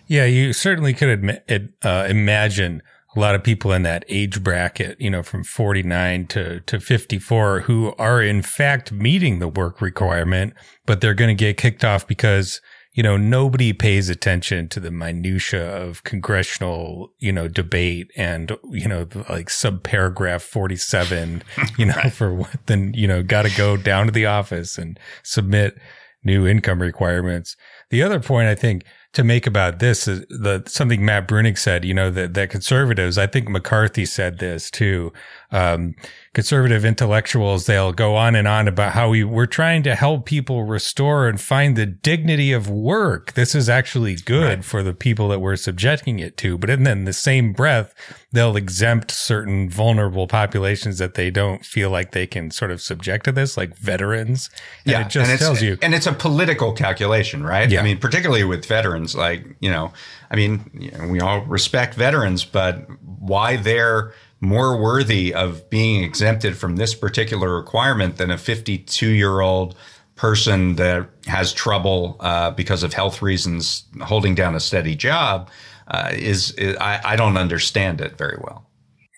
Yeah, 0.09 0.25
you 0.25 0.53
certainly 0.53 0.95
could 0.95 1.43
uh, 1.83 2.07
imagine 2.09 2.83
a 3.19 3.21
lot 3.21 3.35
of 3.35 3.43
people 3.43 3.73
in 3.73 3.83
that 3.83 4.05
age 4.09 4.45
bracket, 4.45 5.01
you 5.01 5.11
know, 5.11 5.25
from 5.25 5.43
49 5.43 6.27
to, 6.29 6.61
to 6.61 6.79
54 6.79 7.61
who 7.63 7.93
are 7.99 8.23
in 8.23 8.43
fact 8.43 8.93
meeting 8.93 9.41
the 9.41 9.49
work 9.49 9.81
requirement, 9.81 10.55
but 10.87 11.01
they're 11.01 11.15
going 11.15 11.29
to 11.29 11.35
get 11.35 11.57
kicked 11.57 11.85
off 11.85 12.07
because, 12.07 12.61
you 12.93 13.03
know, 13.03 13.17
nobody 13.17 13.73
pays 13.73 14.09
attention 14.09 14.69
to 14.69 14.79
the 14.79 14.93
minutia 14.93 15.69
of 15.69 16.05
congressional, 16.05 17.13
you 17.19 17.33
know, 17.33 17.49
debate 17.49 18.09
and, 18.17 18.57
you 18.71 18.87
know, 18.87 19.09
like 19.29 19.51
sub 19.51 19.83
paragraph 19.83 20.43
47, 20.43 21.43
you 21.77 21.87
know, 21.87 21.97
right. 21.97 22.13
for 22.13 22.33
what 22.33 22.67
then, 22.67 22.93
you 22.95 23.09
know, 23.09 23.25
got 23.25 23.43
to 23.43 23.57
go 23.57 23.77
down 23.77 24.07
to 24.07 24.13
the 24.13 24.27
office 24.27 24.79
and 24.79 24.97
submit 25.25 25.77
new 26.23 26.47
income 26.47 26.81
requirements. 26.81 27.57
The 27.91 28.03
other 28.03 28.21
point 28.21 28.47
I 28.47 28.55
think 28.55 28.85
to 29.15 29.25
make 29.25 29.47
about 29.47 29.79
this 29.79 30.07
is 30.07 30.21
the 30.29 30.63
something 30.67 31.05
Matt 31.05 31.27
Bruenig 31.27 31.59
said, 31.59 31.85
you 31.85 31.95
know, 31.95 32.11
that, 32.11 32.35
that 32.35 32.51
conservatives, 32.51 33.17
I 33.17 33.27
think 33.27 33.49
McCarthy 33.49 34.05
said 34.05 34.39
this 34.39 34.71
too. 34.71 35.13
Um, 35.51 35.95
conservative 36.35 36.85
intellectuals, 36.85 37.65
they'll 37.65 37.93
go 37.93 38.15
on 38.17 38.35
and 38.35 38.47
on 38.47 38.69
about 38.69 38.93
how 38.93 39.09
we, 39.09 39.25
we're 39.25 39.47
trying 39.47 39.83
to 39.85 39.95
help 39.95 40.27
people 40.27 40.65
restore 40.65 41.27
and 41.27 41.41
find 41.41 41.75
the 41.75 41.87
dignity 41.87 42.53
of 42.53 42.69
work. 42.69 43.33
This 43.33 43.55
is 43.55 43.69
actually 43.69 44.17
good 44.17 44.57
right. 44.59 44.65
for 44.65 44.83
the 44.83 44.93
people 44.93 45.29
that 45.29 45.41
we're 45.41 45.57
subjecting 45.57 46.19
it 46.19 46.37
to. 46.37 46.59
But 46.59 46.69
then 46.69 46.87
in 46.87 47.05
the 47.05 47.15
same 47.15 47.55
breath, 47.55 47.95
they'll 48.31 48.57
exempt 48.57 49.11
certain 49.11 49.71
vulnerable 49.71 50.27
populations 50.27 50.99
that 50.99 51.15
they 51.15 51.31
don't 51.31 51.65
feel 51.65 51.89
like 51.89 52.13
they 52.13 52.27
can 52.27 52.51
sort 52.51 52.71
of 52.71 52.83
subject 52.83 53.25
to 53.25 53.33
this, 53.33 53.57
like 53.57 53.75
veterans. 53.77 54.51
And 54.85 54.93
yeah. 54.93 55.01
It 55.07 55.09
just 55.09 55.31
and 55.31 55.39
tells 55.39 55.63
you. 55.63 55.79
And 55.81 55.95
it's 55.95 56.07
a 56.07 56.13
political 56.13 56.75
calculation, 56.75 57.43
right? 57.43 57.71
Yeah. 57.71 57.81
I 57.81 57.85
mean, 57.85 57.99
particularly 57.99 58.45
with 58.45 58.67
veterans, 58.67 59.17
like, 59.17 59.47
you 59.61 59.71
know, 59.71 59.93
I 60.31 60.37
mean, 60.37 60.91
we 61.09 61.21
all 61.21 61.41
respect 61.47 61.95
veterans, 61.95 62.45
but 62.45 62.87
why 63.01 63.57
they're 63.57 64.13
more 64.41 64.81
worthy 64.81 65.35
of 65.35 65.69
being 65.71 66.05
exempted 66.05 66.57
from 66.57 66.77
this 66.77 66.95
particular 66.95 67.55
requirement 67.55 68.17
than 68.17 68.31
a 68.31 68.39
52 68.39 69.09
year 69.09 69.41
old 69.41 69.75
person 70.15 70.77
that 70.77 71.09
has 71.27 71.53
trouble 71.53 72.17
uh, 72.21 72.51
because 72.51 72.83
of 72.83 72.93
health 72.93 73.23
reasons 73.23 73.85
holding 74.03 74.35
down 74.35 74.55
a 74.55 74.61
steady 74.61 74.97
job 74.97 75.49
uh, 75.89 76.11
is, 76.13 76.53
is 76.53 76.77
I, 76.77 77.01
I, 77.05 77.17
don't 77.17 77.37
understand 77.37 78.01
it 78.01 78.19
very 78.19 78.37
well. 78.41 78.67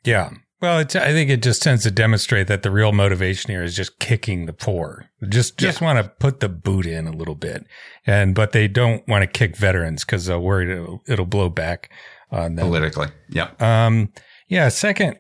Yeah. 0.04 0.30
Well, 0.60 0.78
it's, 0.78 0.94
I 0.94 1.12
think 1.12 1.30
it 1.30 1.42
just 1.42 1.62
tends 1.62 1.84
to 1.84 1.90
demonstrate 1.90 2.48
that 2.48 2.62
the 2.62 2.70
real 2.70 2.92
motivation 2.92 3.50
here 3.50 3.62
is 3.62 3.74
just 3.74 3.98
kicking 3.98 4.44
the 4.44 4.52
poor. 4.52 5.10
Just 5.26 5.56
just 5.56 5.80
yeah. 5.80 5.86
want 5.86 6.04
to 6.04 6.12
put 6.18 6.40
the 6.40 6.50
boot 6.50 6.84
in 6.84 7.06
a 7.06 7.12
little 7.12 7.34
bit, 7.34 7.64
and 8.06 8.34
but 8.34 8.52
they 8.52 8.68
don't 8.68 9.06
want 9.08 9.22
to 9.22 9.26
kick 9.26 9.56
veterans 9.56 10.04
because 10.04 10.26
they're 10.26 10.38
worried 10.38 10.68
it'll, 10.68 11.02
it'll 11.06 11.24
blow 11.24 11.48
back 11.48 11.90
on 12.30 12.56
them 12.56 12.66
politically. 12.66 13.08
Yeah. 13.30 13.50
Um. 13.58 14.12
Yeah. 14.50 14.69
Second, 14.69 15.19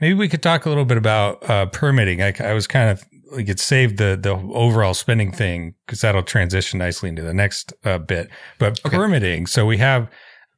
maybe 0.00 0.14
we 0.14 0.28
could 0.28 0.42
talk 0.42 0.64
a 0.64 0.68
little 0.70 0.86
bit 0.86 0.96
about 0.96 1.48
uh, 1.50 1.66
permitting. 1.66 2.22
I, 2.22 2.32
I 2.40 2.54
was 2.54 2.66
kind 2.66 2.88
of 2.88 3.04
like 3.32 3.48
it 3.48 3.60
saved 3.60 3.98
the 3.98 4.18
the 4.20 4.30
overall 4.30 4.94
spending 4.94 5.32
thing 5.32 5.74
because 5.86 6.00
that'll 6.00 6.22
transition 6.22 6.78
nicely 6.78 7.08
into 7.10 7.22
the 7.22 7.34
next 7.34 7.74
uh, 7.84 7.98
bit. 7.98 8.30
But 8.58 8.80
okay. 8.86 8.96
permitting, 8.96 9.46
so 9.46 9.66
we 9.66 9.76
have 9.78 10.08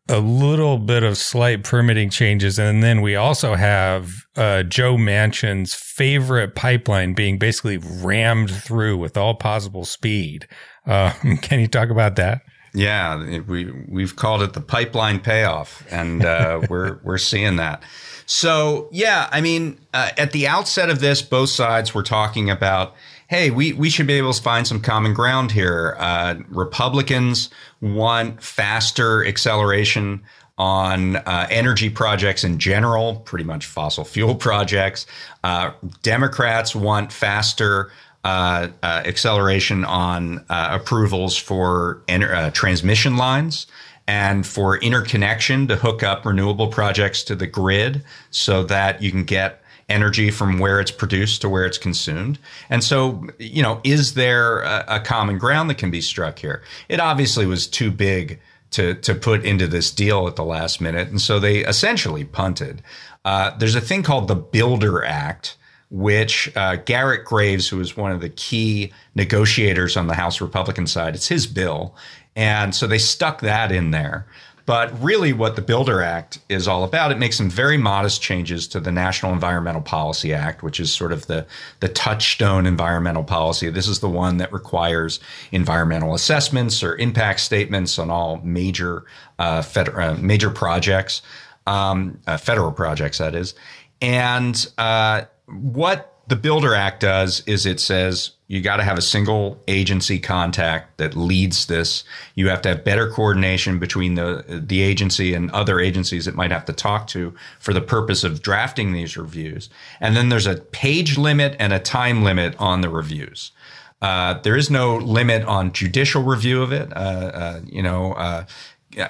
a 0.08 0.18
little 0.18 0.78
bit 0.78 1.02
of 1.02 1.16
slight 1.16 1.64
permitting 1.64 2.10
changes. 2.10 2.58
And 2.58 2.82
then 2.82 3.00
we 3.00 3.16
also 3.16 3.54
have 3.54 4.12
uh, 4.36 4.62
Joe 4.62 4.96
Manchin's 4.96 5.74
favorite 5.74 6.54
pipeline 6.54 7.14
being 7.14 7.38
basically 7.38 7.78
rammed 7.78 8.50
through 8.50 8.98
with 8.98 9.16
all 9.16 9.34
possible 9.34 9.84
speed. 9.84 10.46
Uh, 10.86 11.10
can 11.40 11.60
you 11.60 11.68
talk 11.68 11.88
about 11.88 12.16
that? 12.16 12.42
Yeah, 12.74 13.40
we 13.40 13.70
we've 13.88 14.16
called 14.16 14.42
it 14.42 14.52
the 14.52 14.60
pipeline 14.60 15.20
payoff, 15.20 15.86
and 15.90 16.24
uh, 16.24 16.62
we're 16.68 16.98
we're 17.02 17.18
seeing 17.18 17.56
that. 17.56 17.82
So 18.26 18.88
yeah, 18.90 19.28
I 19.30 19.40
mean, 19.40 19.78
uh, 19.92 20.10
at 20.18 20.32
the 20.32 20.48
outset 20.48 20.90
of 20.90 21.00
this, 21.00 21.22
both 21.22 21.50
sides 21.50 21.94
were 21.94 22.02
talking 22.02 22.50
about 22.50 22.94
hey, 23.28 23.50
we, 23.50 23.72
we 23.72 23.90
should 23.90 24.06
be 24.06 24.14
able 24.14 24.32
to 24.32 24.42
find 24.42 24.66
some 24.66 24.80
common 24.80 25.14
ground 25.14 25.50
here. 25.50 25.96
Uh, 25.98 26.36
Republicans 26.48 27.50
want 27.80 28.42
faster 28.42 29.26
acceleration 29.26 30.22
on 30.56 31.16
uh, 31.16 31.46
energy 31.50 31.90
projects 31.90 32.44
in 32.44 32.58
general, 32.58 33.16
pretty 33.16 33.44
much 33.44 33.66
fossil 33.66 34.04
fuel 34.04 34.34
projects. 34.48 35.06
Uh, 35.42 35.72
Democrats 36.02 36.74
want 36.74 37.12
faster 37.12 37.90
uh, 38.24 38.68
uh, 38.82 39.02
acceleration 39.04 39.84
on 39.84 40.44
uh, 40.48 40.78
approvals 40.80 41.36
for 41.36 42.02
ener- 42.08 42.52
transmission 42.52 43.16
lines 43.16 43.66
and 44.06 44.46
for 44.46 44.78
interconnection 44.78 45.66
to 45.68 45.76
hook 45.76 46.02
up 46.02 46.24
renewable 46.24 46.68
projects 46.68 47.22
to 47.22 47.34
the 47.34 47.46
grid 47.46 48.02
so 48.30 48.62
that 48.64 49.02
you 49.02 49.10
can 49.10 49.24
get 49.24 49.62
energy 49.88 50.30
from 50.30 50.58
where 50.58 50.80
it's 50.80 50.90
produced 50.90 51.42
to 51.42 51.48
where 51.48 51.64
it's 51.64 51.78
consumed. 51.78 52.38
And 52.70 52.82
so, 52.82 53.26
you 53.38 53.62
know, 53.62 53.80
is 53.84 54.14
there 54.14 54.60
a, 54.60 54.84
a 54.88 55.00
common 55.00 55.38
ground 55.38 55.68
that 55.70 55.78
can 55.78 55.90
be 55.90 56.00
struck 56.00 56.38
here? 56.38 56.62
It 56.88 57.00
obviously 57.00 57.46
was 57.46 57.66
too 57.66 57.90
big 57.90 58.40
to, 58.70 58.94
to 58.94 59.14
put 59.14 59.44
into 59.44 59.66
this 59.66 59.90
deal 59.90 60.26
at 60.26 60.36
the 60.36 60.44
last 60.44 60.80
minute. 60.80 61.08
And 61.08 61.20
so 61.20 61.38
they 61.38 61.58
essentially 61.58 62.24
punted. 62.24 62.82
Uh, 63.24 63.56
there's 63.56 63.74
a 63.74 63.80
thing 63.80 64.02
called 64.02 64.28
the 64.28 64.34
Builder 64.34 65.04
Act, 65.04 65.56
which 65.94 66.50
uh, 66.56 66.74
Garrett 66.74 67.24
Graves, 67.24 67.68
who 67.68 67.76
was 67.76 67.96
one 67.96 68.10
of 68.10 68.20
the 68.20 68.28
key 68.28 68.92
negotiators 69.14 69.96
on 69.96 70.08
the 70.08 70.14
House 70.14 70.40
Republican 70.40 70.88
side, 70.88 71.14
it's 71.14 71.28
his 71.28 71.46
bill. 71.46 71.94
And 72.34 72.74
so 72.74 72.88
they 72.88 72.98
stuck 72.98 73.42
that 73.42 73.70
in 73.70 73.92
there. 73.92 74.26
But 74.66 75.00
really, 75.00 75.32
what 75.32 75.54
the 75.54 75.62
Builder 75.62 76.02
Act 76.02 76.40
is 76.48 76.66
all 76.66 76.82
about, 76.82 77.12
it 77.12 77.18
makes 77.18 77.36
some 77.36 77.48
very 77.48 77.76
modest 77.76 78.20
changes 78.20 78.66
to 78.68 78.80
the 78.80 78.90
National 78.90 79.32
Environmental 79.32 79.82
Policy 79.82 80.34
Act, 80.34 80.64
which 80.64 80.80
is 80.80 80.92
sort 80.92 81.12
of 81.12 81.28
the, 81.28 81.46
the 81.78 81.88
touchstone 81.88 82.66
environmental 82.66 83.22
policy. 83.22 83.70
This 83.70 83.86
is 83.86 84.00
the 84.00 84.08
one 84.08 84.38
that 84.38 84.52
requires 84.52 85.20
environmental 85.52 86.12
assessments 86.12 86.82
or 86.82 86.96
impact 86.96 87.38
statements 87.38 88.00
on 88.00 88.10
all 88.10 88.40
major 88.42 89.04
uh, 89.38 89.62
uh, 89.76 90.16
major 90.18 90.50
projects, 90.50 91.22
um, 91.68 92.18
uh, 92.26 92.36
federal 92.36 92.72
projects, 92.72 93.18
that 93.18 93.36
is. 93.36 93.54
And 94.00 94.66
uh, 94.76 95.24
what 95.46 96.14
the 96.26 96.36
Builder 96.36 96.74
Act 96.74 97.00
does 97.00 97.42
is 97.46 97.66
it 97.66 97.80
says 97.80 98.32
you 98.46 98.60
got 98.60 98.76
to 98.76 98.82
have 98.82 98.98
a 98.98 99.02
single 99.02 99.62
agency 99.68 100.18
contact 100.18 100.98
that 100.98 101.16
leads 101.16 101.66
this. 101.66 102.04
You 102.34 102.48
have 102.48 102.62
to 102.62 102.70
have 102.70 102.84
better 102.84 103.10
coordination 103.10 103.78
between 103.78 104.14
the 104.14 104.44
the 104.48 104.80
agency 104.80 105.34
and 105.34 105.50
other 105.50 105.80
agencies 105.80 106.24
that 106.24 106.34
might 106.34 106.50
have 106.50 106.64
to 106.66 106.72
talk 106.72 107.06
to 107.08 107.34
for 107.58 107.72
the 107.74 107.80
purpose 107.80 108.24
of 108.24 108.42
drafting 108.42 108.92
these 108.92 109.16
reviews. 109.16 109.68
And 110.00 110.16
then 110.16 110.28
there's 110.28 110.46
a 110.46 110.56
page 110.56 111.18
limit 111.18 111.56
and 111.58 111.72
a 111.72 111.78
time 111.78 112.22
limit 112.22 112.54
on 112.58 112.80
the 112.80 112.88
reviews. 112.88 113.52
Uh, 114.00 114.34
there 114.42 114.56
is 114.56 114.70
no 114.70 114.96
limit 114.96 115.42
on 115.44 115.72
judicial 115.72 116.22
review 116.22 116.62
of 116.62 116.72
it. 116.72 116.92
Uh, 116.92 117.30
uh, 117.34 117.60
you 117.64 117.82
know, 117.82 118.12
uh, 118.12 118.44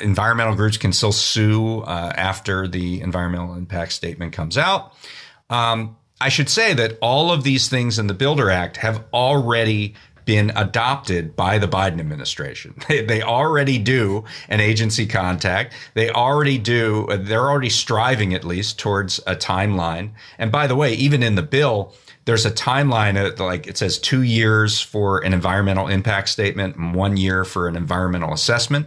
environmental 0.00 0.54
groups 0.54 0.76
can 0.76 0.92
still 0.92 1.12
sue 1.12 1.80
uh, 1.80 2.12
after 2.16 2.68
the 2.68 3.00
environmental 3.00 3.54
impact 3.54 3.92
statement 3.92 4.32
comes 4.32 4.56
out. 4.56 4.94
Um, 5.50 5.96
I 6.24 6.30
should 6.30 6.48
say 6.48 6.72
that 6.72 6.96
all 7.02 7.30
of 7.30 7.44
these 7.44 7.68
things 7.68 7.98
in 7.98 8.06
the 8.06 8.14
Builder 8.14 8.48
Act 8.48 8.78
have 8.78 9.04
already 9.12 9.92
been 10.24 10.52
adopted 10.56 11.36
by 11.36 11.58
the 11.58 11.68
Biden 11.68 12.00
administration. 12.00 12.74
They, 12.88 13.04
they, 13.04 13.20
already 13.20 13.76
do 13.76 14.24
an 14.48 14.60
agency 14.60 15.06
contact. 15.06 15.74
They 15.92 16.08
already 16.08 16.56
do, 16.56 17.06
they're 17.10 17.50
already 17.50 17.68
striving 17.68 18.32
at 18.32 18.42
least 18.42 18.78
towards 18.78 19.18
a 19.26 19.36
timeline. 19.36 20.12
And 20.38 20.50
by 20.50 20.66
the 20.66 20.74
way, 20.74 20.94
even 20.94 21.22
in 21.22 21.34
the 21.34 21.42
bill, 21.42 21.92
there's 22.24 22.46
a 22.46 22.50
timeline 22.50 23.38
like 23.38 23.66
it 23.66 23.76
says 23.76 23.98
two 23.98 24.22
years 24.22 24.80
for 24.80 25.22
an 25.22 25.34
environmental 25.34 25.88
impact 25.88 26.30
statement 26.30 26.76
and 26.76 26.94
one 26.94 27.18
year 27.18 27.44
for 27.44 27.68
an 27.68 27.76
environmental 27.76 28.32
assessment. 28.32 28.86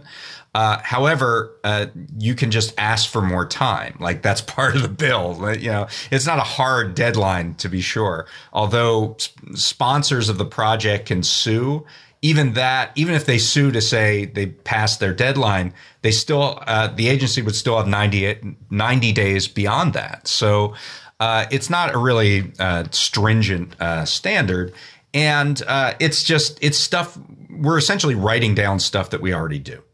Uh, 0.58 0.80
however, 0.82 1.56
uh, 1.62 1.86
you 2.18 2.34
can 2.34 2.50
just 2.50 2.74
ask 2.78 3.08
for 3.08 3.22
more 3.22 3.46
time. 3.46 3.96
Like 4.00 4.22
that's 4.22 4.40
part 4.56 4.74
of 4.74 4.82
the 4.82 4.88
bill. 4.88 5.54
You 5.56 5.70
know, 5.70 5.86
it's 6.10 6.26
not 6.26 6.38
a 6.38 6.42
hard 6.42 6.96
deadline 6.96 7.54
to 7.56 7.68
be 7.68 7.80
sure. 7.80 8.26
Although 8.52 9.14
sp- 9.22 9.54
sponsors 9.54 10.28
of 10.28 10.36
the 10.36 10.44
project 10.44 11.06
can 11.06 11.22
sue, 11.22 11.86
even 12.22 12.54
that, 12.54 12.90
even 12.96 13.14
if 13.14 13.24
they 13.24 13.38
sue 13.38 13.70
to 13.70 13.80
say 13.80 14.24
they 14.24 14.46
passed 14.46 14.98
their 14.98 15.14
deadline, 15.14 15.74
they 16.02 16.10
still, 16.10 16.60
uh, 16.66 16.88
the 16.88 17.08
agency 17.08 17.40
would 17.40 17.54
still 17.54 17.76
have 17.76 17.86
90, 17.86 18.56
90 18.68 19.12
days 19.12 19.46
beyond 19.46 19.92
that. 19.92 20.26
So 20.26 20.74
uh, 21.20 21.46
it's 21.52 21.70
not 21.70 21.94
a 21.94 21.98
really 21.98 22.52
uh, 22.58 22.86
stringent 22.90 23.80
uh, 23.80 24.04
standard. 24.06 24.74
And 25.14 25.62
it's 26.00 26.24
just, 26.24 26.58
it's 26.60 26.78
stuff, 26.78 27.16
we're 27.48 27.78
essentially 27.78 28.16
writing 28.16 28.56
down 28.56 28.80
stuff 28.80 29.10
that 29.10 29.20
we 29.20 29.32
already 29.32 29.60
do. 29.60 29.84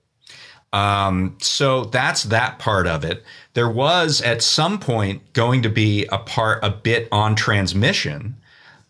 Um, 0.75 1.37
so 1.41 1.85
that's 1.85 2.25
that 2.25 2.59
part 2.59 2.89
of 2.89 3.05
it. 3.05 3.23
There 3.53 3.71
was 3.71 4.21
at 4.21 4.43
some 4.43 4.81
point 4.81 5.33
going 5.33 5.63
to 5.63 5.69
be 5.69 6.05
a 6.07 6.19
part, 6.19 6.65
a 6.65 6.71
bit 6.71 7.07
on 7.13 7.37
transmission, 7.37 8.35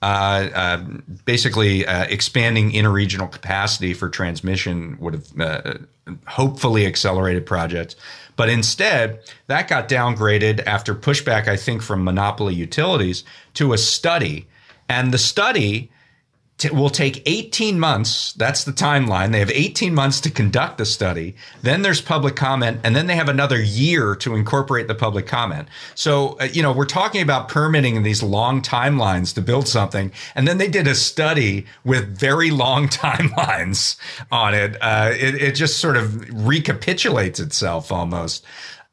uh, 0.01 0.49
uh, 0.55 0.85
basically 1.27 1.87
uh, 1.87 2.05
expanding 2.05 2.73
interregional 2.73 3.31
capacity 3.31 3.93
for 3.93 4.09
transmission 4.09 4.97
would 4.99 5.13
have 5.13 5.41
uh, 5.41 5.75
hopefully 6.27 6.87
accelerated 6.87 7.45
projects. 7.45 7.97
But 8.37 8.49
instead, 8.49 9.21
that 9.49 9.69
got 9.69 9.87
downgraded 9.87 10.67
after 10.67 10.95
pushback, 10.95 11.49
I 11.49 11.57
think, 11.59 11.83
from 11.83 12.03
monopoly 12.03 12.55
utilities 12.55 13.25
to 13.55 13.75
a 13.75 13.79
study. 13.79 14.47
And 14.89 15.13
the 15.13 15.19
study 15.19 15.91
t- 16.59 16.71
will 16.71 16.91
take 16.91 17.23
18 17.27 17.79
months. 17.79 18.33
That's 18.35 18.65
the 18.65 18.73
timeline. 18.73 19.33
They 19.33 19.41
have 19.41 19.51
18 19.51 19.95
months 19.95 20.21
to 20.23 20.31
conduct 20.31 20.79
the 20.79 20.87
study. 20.87 21.35
Then 21.63 21.83
there's 21.83 22.01
public 22.01 22.37
comment, 22.37 22.81
and 22.85 22.95
then 22.95 23.07
they 23.07 23.17
have 23.17 23.29
another 23.29 23.61
year 23.61 24.15
to 24.17 24.35
incorporate 24.35 24.89
the 24.89 24.95
public 24.95 25.27
comment. 25.27 25.69
So, 25.95 26.39
uh, 26.41 26.45
you 26.45 26.63
know, 26.63 26.73
we're 26.73 26.87
talking 26.87 27.23
about 27.23 27.49
permitting 27.49 27.97
in 27.97 28.03
these 28.03 28.23
long 28.23 28.63
timelines 28.63 29.35
to 29.35 29.43
build 29.43 29.69
something. 29.69 30.13
And 30.35 30.47
then 30.47 30.59
they 30.59 30.69
did 30.69 30.87
a 30.87 30.95
study 30.95 31.67
with 31.85 32.19
very 32.19 32.51
long 32.51 32.89
timelines 32.89 33.97
on 34.31 34.55
it. 34.55 34.77
Uh, 34.81 35.11
it, 35.13 35.35
it 35.35 35.53
just 35.55 35.79
sort 35.79 35.97
of 35.97 36.29
recapitulates 36.47 37.41
itself 37.41 37.91
almost. 37.91 38.45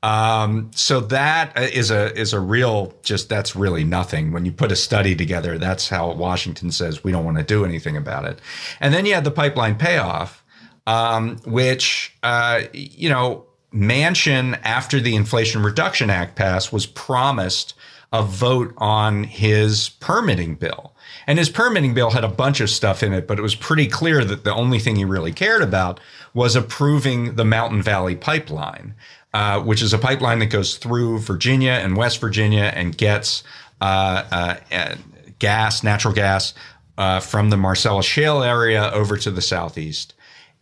Um, 0.03 0.72
so 0.74 1.00
that 1.00 1.58
is 1.58 1.91
a 1.91 2.17
is 2.20 2.34
a 2.34 2.39
real 2.39 2.93
just 3.03 3.29
that's 3.29 3.55
really 3.55 3.84
nothing. 3.84 4.31
When 4.31 4.46
you 4.46 4.51
put 4.51 4.72
a 4.72 4.75
study 4.75 5.15
together, 5.15 5.58
that's 5.58 5.89
how 5.89 6.12
Washington 6.13 6.72
says 6.72 7.03
we 7.03 7.12
don't 7.12 7.25
want 7.25 7.38
to 7.38 7.43
do 7.43 7.65
anything 7.65 7.96
about 7.96 8.25
it. 8.25 8.39
And 8.79 8.93
then 8.93 9.05
you 9.05 9.13
had 9.13 9.24
the 9.24 9.31
pipeline 9.31 9.75
payoff, 9.75 10.43
um, 10.88 11.38
which 11.46 12.15
uh, 12.24 12.62
you 12.74 13.10
know 13.10 13.46
Manchin 13.74 14.60
after 14.63 15.00
the 15.00 15.15
Inflation 15.15 15.62
Reduction 15.62 16.10
Act 16.10 16.36
passed 16.36 16.74
was 16.74 16.88
promised 16.88 17.75
a 18.13 18.24
vote 18.24 18.74
on 18.77 19.24
his 19.24 19.89
permitting 19.89 20.55
bill. 20.55 20.93
And 21.27 21.39
his 21.39 21.50
permitting 21.50 21.93
bill 21.93 22.10
had 22.10 22.24
a 22.24 22.29
bunch 22.29 22.60
of 22.60 22.70
stuff 22.70 23.03
in 23.03 23.13
it, 23.13 23.27
but 23.27 23.39
it 23.39 23.41
was 23.41 23.55
pretty 23.55 23.88
clear 23.88 24.25
that 24.25 24.43
the 24.43 24.53
only 24.53 24.79
thing 24.79 24.96
he 24.96 25.05
really 25.05 25.31
cared 25.31 25.62
about 25.62 26.00
was 26.34 26.55
approving 26.55 27.36
the 27.36 27.46
Mountain 27.46 27.81
Valley 27.81 28.15
pipeline. 28.15 28.96
Uh, 29.33 29.61
which 29.61 29.81
is 29.81 29.93
a 29.93 29.97
pipeline 29.97 30.39
that 30.39 30.47
goes 30.47 30.75
through 30.75 31.17
Virginia 31.19 31.71
and 31.71 31.95
West 31.95 32.19
Virginia 32.19 32.69
and 32.75 32.97
gets 32.97 33.43
uh, 33.79 34.57
uh, 34.69 34.95
gas, 35.39 35.83
natural 35.83 36.13
gas, 36.13 36.53
uh, 36.97 37.21
from 37.21 37.50
the 37.50 37.55
Marcellus 37.55 38.05
Shale 38.05 38.43
area 38.43 38.91
over 38.91 39.15
to 39.15 39.31
the 39.31 39.41
southeast. 39.41 40.13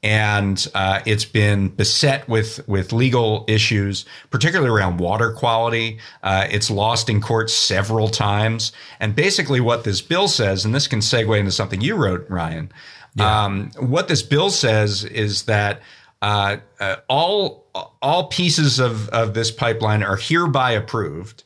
and 0.02 0.68
uh, 0.76 1.02
it's 1.06 1.26
been 1.26 1.68
beset 1.70 2.28
with 2.30 2.66
with 2.68 2.94
legal 2.94 3.44
issues, 3.48 4.06
particularly 4.30 4.70
around 4.70 4.98
water 4.98 5.32
quality. 5.34 6.00
Uh, 6.24 6.48
it's 6.50 6.72
lost 6.72 7.10
in 7.10 7.20
court 7.20 7.50
several 7.50 8.08
times, 8.08 8.72
and 9.00 9.16
basically 9.16 9.60
what 9.60 9.84
this 9.84 10.02
bill 10.02 10.28
says, 10.28 10.64
and 10.64 10.74
this 10.74 10.88
can 10.88 11.00
segue 11.00 11.38
into 11.38 11.52
something 11.52 11.82
you 11.82 11.96
wrote, 11.96 12.26
Ryan. 12.30 12.72
Yeah. 13.16 13.44
Um, 13.46 13.72
what 13.78 14.08
this 14.08 14.22
bill 14.22 14.50
says 14.50 15.04
is 15.04 15.44
that 15.44 15.82
uh, 16.22 16.58
uh 16.80 16.98
all 17.08 17.66
all 18.02 18.28
pieces 18.28 18.80
of 18.80 19.10
of 19.10 19.34
this 19.34 19.52
pipeline 19.52 20.04
are 20.04 20.18
hereby 20.18 20.72
approved. 20.72 21.44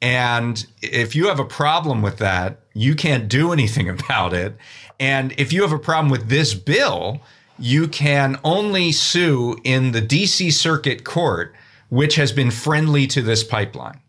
And 0.00 0.64
if 0.80 1.16
you 1.16 1.26
have 1.26 1.40
a 1.40 1.44
problem 1.44 2.02
with 2.02 2.18
that, 2.18 2.60
you 2.72 2.94
can't 2.94 3.28
do 3.28 3.52
anything 3.52 3.88
about 3.98 4.32
it. 4.32 4.56
And 5.00 5.32
if 5.38 5.52
you 5.52 5.62
have 5.62 5.72
a 5.72 5.78
problem 5.78 6.10
with 6.10 6.28
this 6.28 6.54
bill, 6.54 7.20
you 7.58 7.88
can 7.88 8.38
only 8.44 8.92
sue 8.92 9.58
in 9.64 9.92
the 9.92 10.02
DC 10.02 10.52
Circuit 10.52 11.04
Court, 11.04 11.54
which 11.88 12.16
has 12.16 12.32
been 12.32 12.50
friendly 12.50 13.06
to 13.08 13.22
this 13.22 13.42
pipeline. 13.42 14.00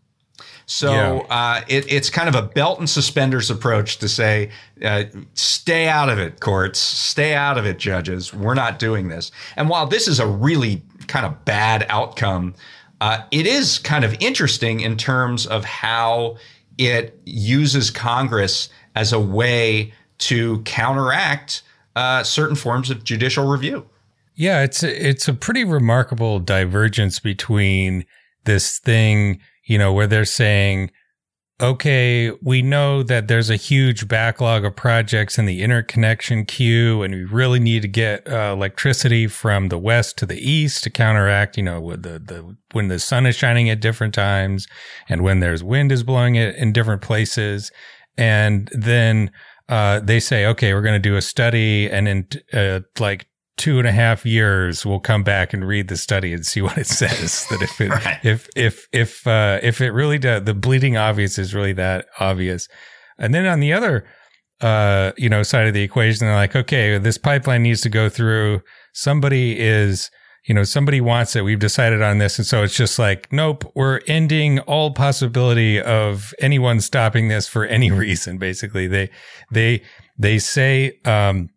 So 0.70 0.92
yeah. 0.92 1.34
uh, 1.36 1.64
it, 1.66 1.90
it's 1.90 2.10
kind 2.10 2.28
of 2.28 2.36
a 2.36 2.42
belt 2.42 2.78
and 2.78 2.88
suspenders 2.88 3.50
approach 3.50 3.98
to 3.98 4.08
say, 4.08 4.50
uh, 4.84 5.02
stay 5.34 5.88
out 5.88 6.08
of 6.08 6.20
it, 6.20 6.38
courts, 6.38 6.78
stay 6.78 7.34
out 7.34 7.58
of 7.58 7.66
it, 7.66 7.76
judges. 7.76 8.32
We're 8.32 8.54
not 8.54 8.78
doing 8.78 9.08
this. 9.08 9.32
And 9.56 9.68
while 9.68 9.88
this 9.88 10.06
is 10.06 10.20
a 10.20 10.28
really 10.28 10.82
kind 11.08 11.26
of 11.26 11.44
bad 11.44 11.86
outcome, 11.88 12.54
uh, 13.00 13.24
it 13.32 13.48
is 13.48 13.78
kind 13.78 14.04
of 14.04 14.14
interesting 14.20 14.78
in 14.78 14.96
terms 14.96 15.44
of 15.44 15.64
how 15.64 16.36
it 16.78 17.20
uses 17.24 17.90
Congress 17.90 18.68
as 18.94 19.12
a 19.12 19.18
way 19.18 19.92
to 20.18 20.60
counteract 20.60 21.64
uh, 21.96 22.22
certain 22.22 22.54
forms 22.54 22.90
of 22.90 23.02
judicial 23.02 23.48
review. 23.48 23.88
Yeah, 24.36 24.62
it's 24.62 24.84
a, 24.84 25.08
it's 25.08 25.26
a 25.26 25.34
pretty 25.34 25.64
remarkable 25.64 26.38
divergence 26.38 27.18
between 27.18 28.06
this 28.44 28.78
thing, 28.78 29.40
you 29.64 29.78
know, 29.78 29.92
where 29.92 30.06
they're 30.06 30.24
saying, 30.24 30.90
okay, 31.60 32.30
we 32.42 32.62
know 32.62 33.02
that 33.02 33.28
there's 33.28 33.50
a 33.50 33.56
huge 33.56 34.08
backlog 34.08 34.64
of 34.64 34.74
projects 34.74 35.38
in 35.38 35.44
the 35.44 35.62
interconnection 35.62 36.44
queue, 36.44 37.02
and 37.02 37.14
we 37.14 37.24
really 37.24 37.60
need 37.60 37.82
to 37.82 37.88
get 37.88 38.26
uh, 38.30 38.52
electricity 38.56 39.26
from 39.26 39.68
the 39.68 39.78
west 39.78 40.16
to 40.18 40.26
the 40.26 40.38
east 40.38 40.84
to 40.84 40.90
counteract, 40.90 41.56
you 41.56 41.62
know, 41.62 41.90
the 41.96 42.18
the 42.18 42.56
when 42.72 42.88
the 42.88 42.98
sun 42.98 43.26
is 43.26 43.36
shining 43.36 43.68
at 43.68 43.80
different 43.80 44.14
times 44.14 44.66
and 45.08 45.22
when 45.22 45.40
there's 45.40 45.62
wind 45.62 45.92
is 45.92 46.02
blowing 46.02 46.34
it 46.34 46.56
in 46.56 46.72
different 46.72 47.02
places, 47.02 47.70
and 48.16 48.70
then 48.72 49.30
uh, 49.68 50.00
they 50.00 50.18
say, 50.18 50.46
okay, 50.46 50.74
we're 50.74 50.82
going 50.82 51.00
to 51.00 51.08
do 51.08 51.16
a 51.16 51.22
study, 51.22 51.90
and 51.90 52.08
in 52.08 52.26
uh, 52.52 52.80
like 52.98 53.26
two 53.60 53.78
and 53.78 53.86
a 53.86 53.92
half 53.92 54.24
years, 54.24 54.86
we'll 54.86 54.98
come 54.98 55.22
back 55.22 55.52
and 55.52 55.68
read 55.68 55.88
the 55.88 55.96
study 55.96 56.32
and 56.32 56.46
see 56.46 56.62
what 56.62 56.78
it 56.78 56.86
says. 56.88 57.46
that 57.50 57.60
if 57.60 57.80
it, 57.80 57.90
right. 57.90 58.18
if 58.24 58.48
if 58.56 58.88
if 58.90 59.26
uh, 59.26 59.60
if 59.62 59.80
it 59.80 59.90
really 59.90 60.18
does, 60.18 60.44
the 60.44 60.54
bleeding 60.54 60.96
obvious 60.96 61.38
is 61.38 61.54
really 61.54 61.74
that 61.74 62.06
obvious. 62.18 62.68
And 63.18 63.34
then 63.34 63.46
on 63.46 63.60
the 63.60 63.72
other, 63.74 64.06
uh, 64.62 65.12
you 65.18 65.28
know, 65.28 65.42
side 65.42 65.66
of 65.66 65.74
the 65.74 65.82
equation, 65.82 66.26
they're 66.26 66.34
like, 66.34 66.56
okay, 66.56 66.96
this 66.96 67.18
pipeline 67.18 67.62
needs 67.62 67.82
to 67.82 67.90
go 67.90 68.08
through. 68.08 68.62
Somebody 68.94 69.60
is 69.60 70.10
you 70.46 70.54
know, 70.54 70.64
somebody 70.64 71.02
wants 71.02 71.36
it. 71.36 71.44
We've 71.44 71.58
decided 71.58 72.00
on 72.00 72.16
this. 72.16 72.38
And 72.38 72.46
so 72.46 72.62
it's 72.62 72.74
just 72.74 72.98
like, 72.98 73.30
nope, 73.30 73.70
we're 73.74 74.00
ending 74.06 74.58
all 74.60 74.90
possibility 74.90 75.80
of 75.80 76.32
anyone 76.38 76.80
stopping 76.80 77.28
this 77.28 77.46
for 77.46 77.66
any 77.66 77.90
reason. 78.04 78.38
Basically, 78.38 78.86
they, 78.86 79.10
they, 79.52 79.82
they 80.18 80.38
say, 80.38 80.98
um, 81.04 81.50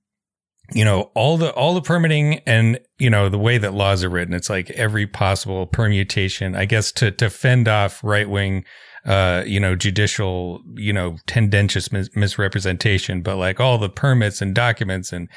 you 0.72 0.86
know, 0.86 1.12
all 1.14 1.38
the, 1.38 1.52
all 1.54 1.74
the 1.74 1.82
permitting 1.82 2.40
and, 2.46 2.80
you 2.98 3.10
know, 3.10 3.30
the 3.30 3.38
way 3.38 3.58
that 3.58 3.74
laws 3.74 4.04
are 4.04 4.10
written, 4.10 4.34
it's 4.34 4.50
like 4.50 4.70
every 4.72 5.06
possible 5.06 5.68
permutation, 5.68 6.56
I 6.56 6.66
guess, 6.66 6.92
to, 6.94 7.12
to 7.12 7.30
fend 7.30 7.68
off 7.68 8.04
right 8.04 8.30
wing, 8.30 8.64
uh, 9.06 9.44
you 9.46 9.60
know, 9.60 9.76
judicial, 9.76 10.62
you 10.76 10.94
know, 10.94 11.18
tendentious 11.28 11.92
mis- 11.92 12.10
misrepresentation, 12.16 13.22
but 13.22 13.36
like 13.36 13.60
all 13.60 13.78
the 13.78 13.90
permits 13.90 14.42
and 14.42 14.56
documents 14.56 15.12
and, 15.12 15.28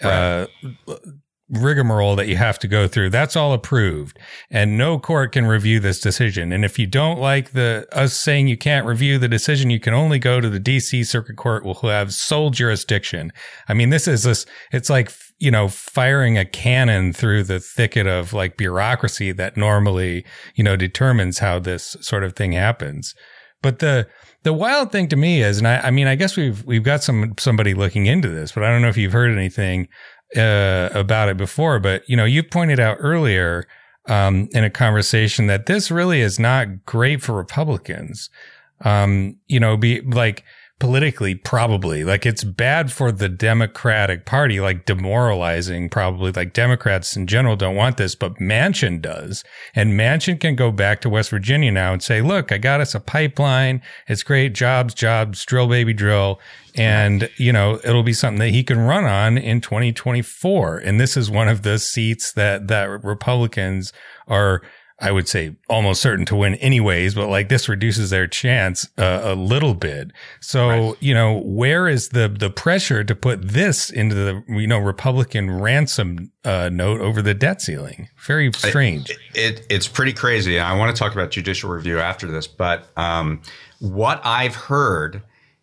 uh, 0.00 0.46
rigmarole 1.52 2.16
that 2.16 2.28
you 2.28 2.36
have 2.36 2.58
to 2.58 2.66
go 2.66 2.88
through. 2.88 3.10
That's 3.10 3.36
all 3.36 3.52
approved 3.52 4.18
and 4.50 4.78
no 4.78 4.98
court 4.98 5.32
can 5.32 5.46
review 5.46 5.80
this 5.80 6.00
decision. 6.00 6.50
And 6.50 6.64
if 6.64 6.78
you 6.78 6.86
don't 6.86 7.20
like 7.20 7.52
the 7.52 7.86
us 7.92 8.14
saying 8.14 8.48
you 8.48 8.56
can't 8.56 8.86
review 8.86 9.18
the 9.18 9.28
decision, 9.28 9.68
you 9.68 9.78
can 9.78 9.92
only 9.92 10.18
go 10.18 10.40
to 10.40 10.48
the 10.48 10.58
DC 10.58 11.06
circuit 11.06 11.36
court 11.36 11.64
who 11.64 11.88
have 11.88 12.14
sole 12.14 12.50
jurisdiction. 12.50 13.32
I 13.68 13.74
mean, 13.74 13.90
this 13.90 14.08
is 14.08 14.22
this, 14.22 14.46
it's 14.72 14.88
like, 14.88 15.12
you 15.38 15.50
know, 15.50 15.68
firing 15.68 16.38
a 16.38 16.44
cannon 16.44 17.12
through 17.12 17.44
the 17.44 17.60
thicket 17.60 18.06
of 18.06 18.32
like 18.32 18.56
bureaucracy 18.56 19.32
that 19.32 19.56
normally, 19.56 20.24
you 20.54 20.64
know, 20.64 20.76
determines 20.76 21.40
how 21.40 21.58
this 21.58 21.96
sort 22.00 22.24
of 22.24 22.34
thing 22.34 22.52
happens. 22.52 23.14
But 23.60 23.78
the, 23.78 24.08
the 24.42 24.52
wild 24.52 24.90
thing 24.90 25.08
to 25.08 25.16
me 25.16 25.42
is, 25.42 25.58
and 25.58 25.68
I, 25.68 25.78
I 25.78 25.90
mean, 25.90 26.08
I 26.08 26.16
guess 26.16 26.36
we've, 26.36 26.64
we've 26.64 26.82
got 26.82 27.02
some, 27.02 27.34
somebody 27.38 27.74
looking 27.74 28.06
into 28.06 28.28
this, 28.28 28.52
but 28.52 28.64
I 28.64 28.70
don't 28.70 28.82
know 28.82 28.88
if 28.88 28.96
you've 28.96 29.12
heard 29.12 29.36
anything 29.36 29.88
uh, 30.36 30.90
about 30.94 31.28
it 31.28 31.36
before, 31.36 31.78
but 31.78 32.08
you 32.08 32.16
know, 32.16 32.24
you 32.24 32.42
pointed 32.42 32.80
out 32.80 32.96
earlier 33.00 33.66
um, 34.08 34.48
in 34.52 34.64
a 34.64 34.70
conversation 34.70 35.46
that 35.46 35.66
this 35.66 35.90
really 35.90 36.20
is 36.20 36.38
not 36.38 36.84
great 36.84 37.22
for 37.22 37.32
Republicans. 37.32 38.30
Um, 38.84 39.36
you 39.46 39.60
know, 39.60 39.76
be 39.76 40.00
like 40.00 40.44
politically, 40.82 41.36
probably 41.36 42.02
like 42.02 42.26
it's 42.26 42.42
bad 42.42 42.90
for 42.90 43.12
the 43.12 43.28
Democratic 43.28 44.26
Party, 44.26 44.58
like 44.58 44.84
demoralizing. 44.84 45.88
Probably 45.88 46.32
like 46.32 46.52
Democrats 46.52 47.16
in 47.16 47.28
general 47.28 47.54
don't 47.54 47.76
want 47.76 47.98
this, 47.98 48.16
but 48.16 48.38
Manchin 48.38 49.00
does, 49.00 49.44
and 49.76 49.92
Manchin 49.92 50.40
can 50.40 50.56
go 50.56 50.72
back 50.72 51.00
to 51.02 51.08
West 51.08 51.30
Virginia 51.30 51.70
now 51.70 51.92
and 51.92 52.02
say, 52.02 52.20
"Look, 52.20 52.50
I 52.50 52.58
got 52.58 52.80
us 52.80 52.96
a 52.96 53.00
pipeline. 53.00 53.80
It's 54.08 54.24
great. 54.24 54.54
Jobs, 54.54 54.92
jobs, 54.92 55.44
drill, 55.44 55.68
baby, 55.68 55.92
drill." 55.92 56.40
And, 56.74 57.28
you 57.36 57.52
know, 57.52 57.78
it'll 57.84 58.02
be 58.02 58.12
something 58.12 58.40
that 58.40 58.48
he 58.48 58.64
can 58.64 58.80
run 58.80 59.04
on 59.04 59.38
in 59.38 59.60
2024. 59.60 60.78
And 60.78 60.98
this 60.98 61.16
is 61.16 61.30
one 61.30 61.46
of 61.46 61.62
the 61.62 61.78
seats 61.78 62.32
that, 62.32 62.66
that 62.68 62.88
Republicans 63.04 63.92
are, 64.26 64.62
I 65.02 65.10
would 65.10 65.26
say 65.28 65.56
almost 65.68 66.00
certain 66.00 66.24
to 66.26 66.36
win 66.36 66.54
anyways, 66.54 67.16
but 67.16 67.28
like 67.28 67.48
this 67.48 67.68
reduces 67.68 68.10
their 68.10 68.28
chance 68.28 68.88
uh, 68.96 69.20
a 69.24 69.34
little 69.34 69.74
bit. 69.74 70.12
So, 70.40 70.68
right. 70.68 70.96
you 71.00 71.12
know, 71.12 71.38
where 71.38 71.88
is 71.88 72.10
the, 72.10 72.28
the 72.28 72.50
pressure 72.50 73.02
to 73.02 73.14
put 73.16 73.42
this 73.42 73.90
into 73.90 74.14
the, 74.14 74.44
you 74.48 74.68
know, 74.68 74.78
Republican 74.78 75.50
ransom 75.50 76.30
uh, 76.44 76.70
note 76.72 77.00
over 77.00 77.20
the 77.20 77.34
debt 77.34 77.60
ceiling? 77.60 78.08
Very 78.24 78.52
strange. 78.52 79.10
It, 79.10 79.18
it, 79.34 79.66
it's 79.68 79.88
pretty 79.88 80.12
crazy. 80.12 80.60
I 80.60 80.76
want 80.78 80.94
to 80.94 80.98
talk 80.98 81.12
about 81.12 81.32
judicial 81.32 81.70
review 81.70 81.98
after 81.98 82.28
this, 82.28 82.46
but 82.46 82.88
um, 82.96 83.42
what 83.80 84.20
I've 84.24 84.54
heard 84.54 85.22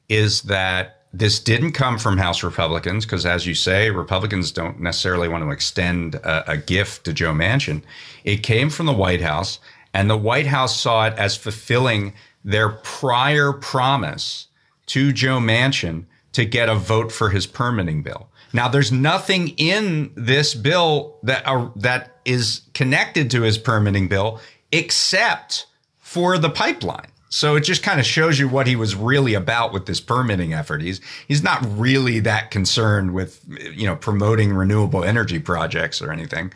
is 0.09 0.41
that 0.43 0.98
this 1.11 1.39
didn't 1.39 1.71
come 1.71 1.97
from 1.97 2.17
House 2.17 2.43
Republicans 2.43 3.05
because, 3.05 3.25
as 3.25 3.47
you 3.47 3.55
say, 3.55 3.89
Republicans 3.89 4.51
don't 4.51 4.79
necessarily 4.79 5.27
want 5.27 5.43
to 5.43 5.49
extend 5.49 6.15
a, 6.15 6.51
a, 6.51 6.57
gift 6.57 7.03
to 7.05 7.13
Joe 7.13 7.33
Manchin. 7.33 7.81
It 8.23 8.43
came 8.43 8.69
from 8.69 8.85
the 8.85 8.93
White 8.93 9.21
House, 9.21 9.59
and 9.93 10.09
the 10.09 10.17
White 10.17 10.45
House 10.45 10.79
saw 10.79 11.07
it 11.07 11.13
as 11.17 11.35
fulfilling 11.35 12.13
their 12.45 12.69
prior 12.69 13.53
promise 13.53 14.47
to 14.87 15.11
Joe 15.11 15.39
Manchin 15.39 16.05
to 16.33 16.45
get 16.45 16.69
a 16.69 16.75
vote 16.75 17.11
for 17.11 17.31
his 17.31 17.47
permitting 17.47 18.03
bill. 18.03 18.29
Now, 18.53 18.67
there's 18.67 18.91
nothing 18.91 19.49
in 19.57 20.11
this 20.15 20.53
bill 20.53 21.17
that 21.23 21.43
uh, 21.45 21.69
that 21.75 22.17
is 22.25 22.61
connected 22.73 23.31
to 23.31 23.41
his 23.41 23.57
permitting 23.57 24.07
bill 24.07 24.39
except 24.71 25.67
for 25.97 26.37
the 26.37 26.49
pipeline. 26.49 27.11
So 27.29 27.55
it 27.55 27.61
just 27.61 27.83
kind 27.83 27.99
of 27.99 28.05
shows 28.05 28.39
you 28.39 28.49
what 28.49 28.65
he 28.65 28.75
was 28.75 28.95
really 28.95 29.35
about 29.35 29.71
with 29.71 29.85
this 29.85 30.01
permitting 30.01 30.53
effort. 30.53 30.81
He's 30.81 30.99
he's 31.27 31.43
not 31.43 31.63
really 31.79 32.19
that 32.21 32.51
concerned 32.51 33.13
with 33.13 33.43
you 33.47 33.85
know 33.85 33.95
promoting 33.95 34.53
renewable 34.53 35.03
energy 35.03 35.39
projects 35.39 36.01
or 36.01 36.11
anything. 36.11 36.51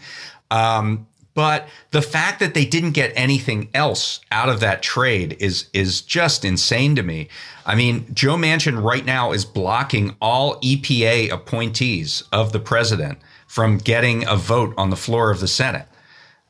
Um, 0.50 1.08
but 1.36 1.68
the 1.92 2.02
fact 2.02 2.40
that 2.42 2.54
they 2.54 2.66
didn't 2.66 2.92
get 2.92 3.12
anything 3.16 3.70
else 3.74 4.20
out 4.32 4.50
of 4.50 4.60
that 4.60 4.82
trade 4.84 5.38
is 5.40 5.70
is 5.74 6.02
just 6.02 6.44
insane 6.44 6.96
to 6.96 7.04
me. 7.04 7.30
I 7.66 7.76
mean, 7.76 8.06
Joe 8.14 8.36
Manchin 8.36 8.84
right 8.84 9.06
now 9.06 9.32
is 9.32 9.46
blocking 9.46 10.16
all 10.22 10.60
EPA 10.62 11.32
appointees 11.32 12.24
of 12.32 12.52
the 12.52 12.60
president 12.60 13.20
from 13.48 13.78
getting 13.78 14.28
a 14.28 14.36
vote 14.36 14.74
on 14.78 14.90
the 14.90 14.96
floor 14.96 15.32
of 15.32 15.40
the 15.40 15.48
Senate. 15.48 15.88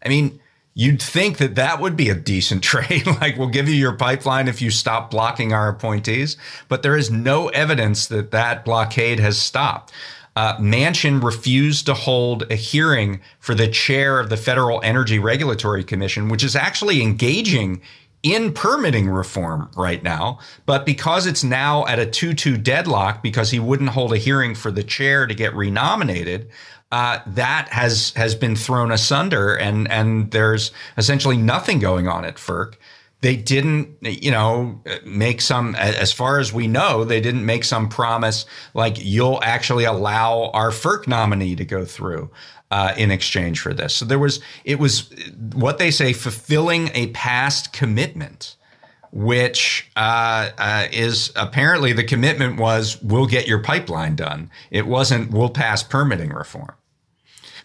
I 0.04 0.10
mean, 0.10 0.40
You'd 0.76 1.02
think 1.02 1.38
that 1.38 1.56
that 1.56 1.80
would 1.80 1.96
be 1.96 2.10
a 2.10 2.16
decent 2.16 2.64
trade. 2.64 3.06
like, 3.06 3.38
we'll 3.38 3.50
give 3.50 3.68
you 3.68 3.76
your 3.76 3.94
pipeline 3.94 4.48
if 4.48 4.62
you 4.62 4.72
stop 4.72 5.12
blocking 5.12 5.54
our 5.54 5.68
appointees. 5.68 6.38
But 6.68 6.84
there 6.84 6.98
is 6.98 7.12
no 7.12 7.50
evidence 7.50 8.08
that 8.08 8.32
that 8.32 8.66
blockade 8.66 9.20
has 9.20 9.38
stopped. 9.40 9.92
Uh, 10.36 10.58
Manchin 10.58 11.24
refused 11.24 11.86
to 11.86 11.94
hold 11.94 12.52
a 12.52 12.56
hearing 12.56 13.22
for 13.40 13.54
the 13.54 13.68
chair 13.68 14.20
of 14.20 14.30
the 14.30 14.38
Federal 14.38 14.82
Energy 14.84 15.20
Regulatory 15.20 15.84
Commission, 15.84 16.28
which 16.28 16.44
is 16.44 16.56
actually 16.56 17.04
engaging 17.04 17.82
in 18.24 18.54
permitting 18.54 19.10
reform 19.10 19.70
right 19.76 20.02
now. 20.02 20.40
But 20.66 20.86
because 20.86 21.28
it's 21.28 21.44
now 21.44 21.86
at 21.86 22.00
a 22.00 22.06
2 22.06 22.34
2 22.34 22.58
deadlock 22.58 23.22
because 23.22 23.52
he 23.52 23.60
wouldn't 23.60 23.90
hold 23.92 24.14
a 24.14 24.18
hearing 24.18 24.56
for 24.56 24.72
the 24.72 24.84
chair 24.84 25.28
to 25.28 25.36
get 25.36 25.54
renominated, 25.54 26.50
uh, 26.94 27.20
that 27.26 27.70
has 27.70 28.14
has 28.16 28.36
been 28.36 28.56
thrown 28.56 28.92
asunder, 28.92 29.56
and 29.56 29.90
and 29.90 30.30
there's 30.30 30.72
essentially 30.96 31.38
nothing 31.38 31.80
going 31.80 32.08
on 32.08 32.24
at 32.24 32.36
FERC. 32.36 32.76
They 33.22 33.36
didn't, 33.36 33.98
you 34.02 34.30
know, 34.30 34.80
make 35.04 35.42
some, 35.42 35.76
as 35.76 36.12
far 36.12 36.40
as 36.40 36.54
we 36.54 36.68
know, 36.68 37.04
they 37.04 37.20
didn't 37.20 37.46
make 37.46 37.64
some 37.64 37.90
promise 37.90 38.46
like 38.76 38.98
you'll 39.00 39.40
actually 39.42 39.86
allow 39.86 40.52
our 40.54 40.70
FERC 40.70 41.08
nominee 41.08 41.56
to 41.56 41.66
go 41.66 41.84
through. 41.84 42.30
Uh, 42.70 42.92
in 42.98 43.12
exchange 43.12 43.60
for 43.60 43.72
this. 43.72 43.94
So 43.96 44.04
there 44.04 44.18
was, 44.18 44.40
it 44.66 44.80
was 44.80 45.08
what 45.54 45.78
they 45.78 45.92
say, 45.92 46.12
fulfilling 46.12 46.90
a 46.96 47.08
past 47.08 47.72
commitment, 47.72 48.56
which 49.12 49.92
uh, 49.96 50.50
uh, 50.58 50.88
is 50.92 51.32
apparently 51.36 51.94
the 51.94 52.04
commitment 52.04 52.60
was 52.60 53.00
we'll 53.04 53.28
get 53.28 53.48
your 53.48 53.60
pipeline 53.60 54.16
done. 54.16 54.50
It 54.72 54.88
wasn't 54.88 55.30
we'll 55.30 55.52
pass 55.52 55.84
permitting 55.84 56.32
reform. 56.32 56.74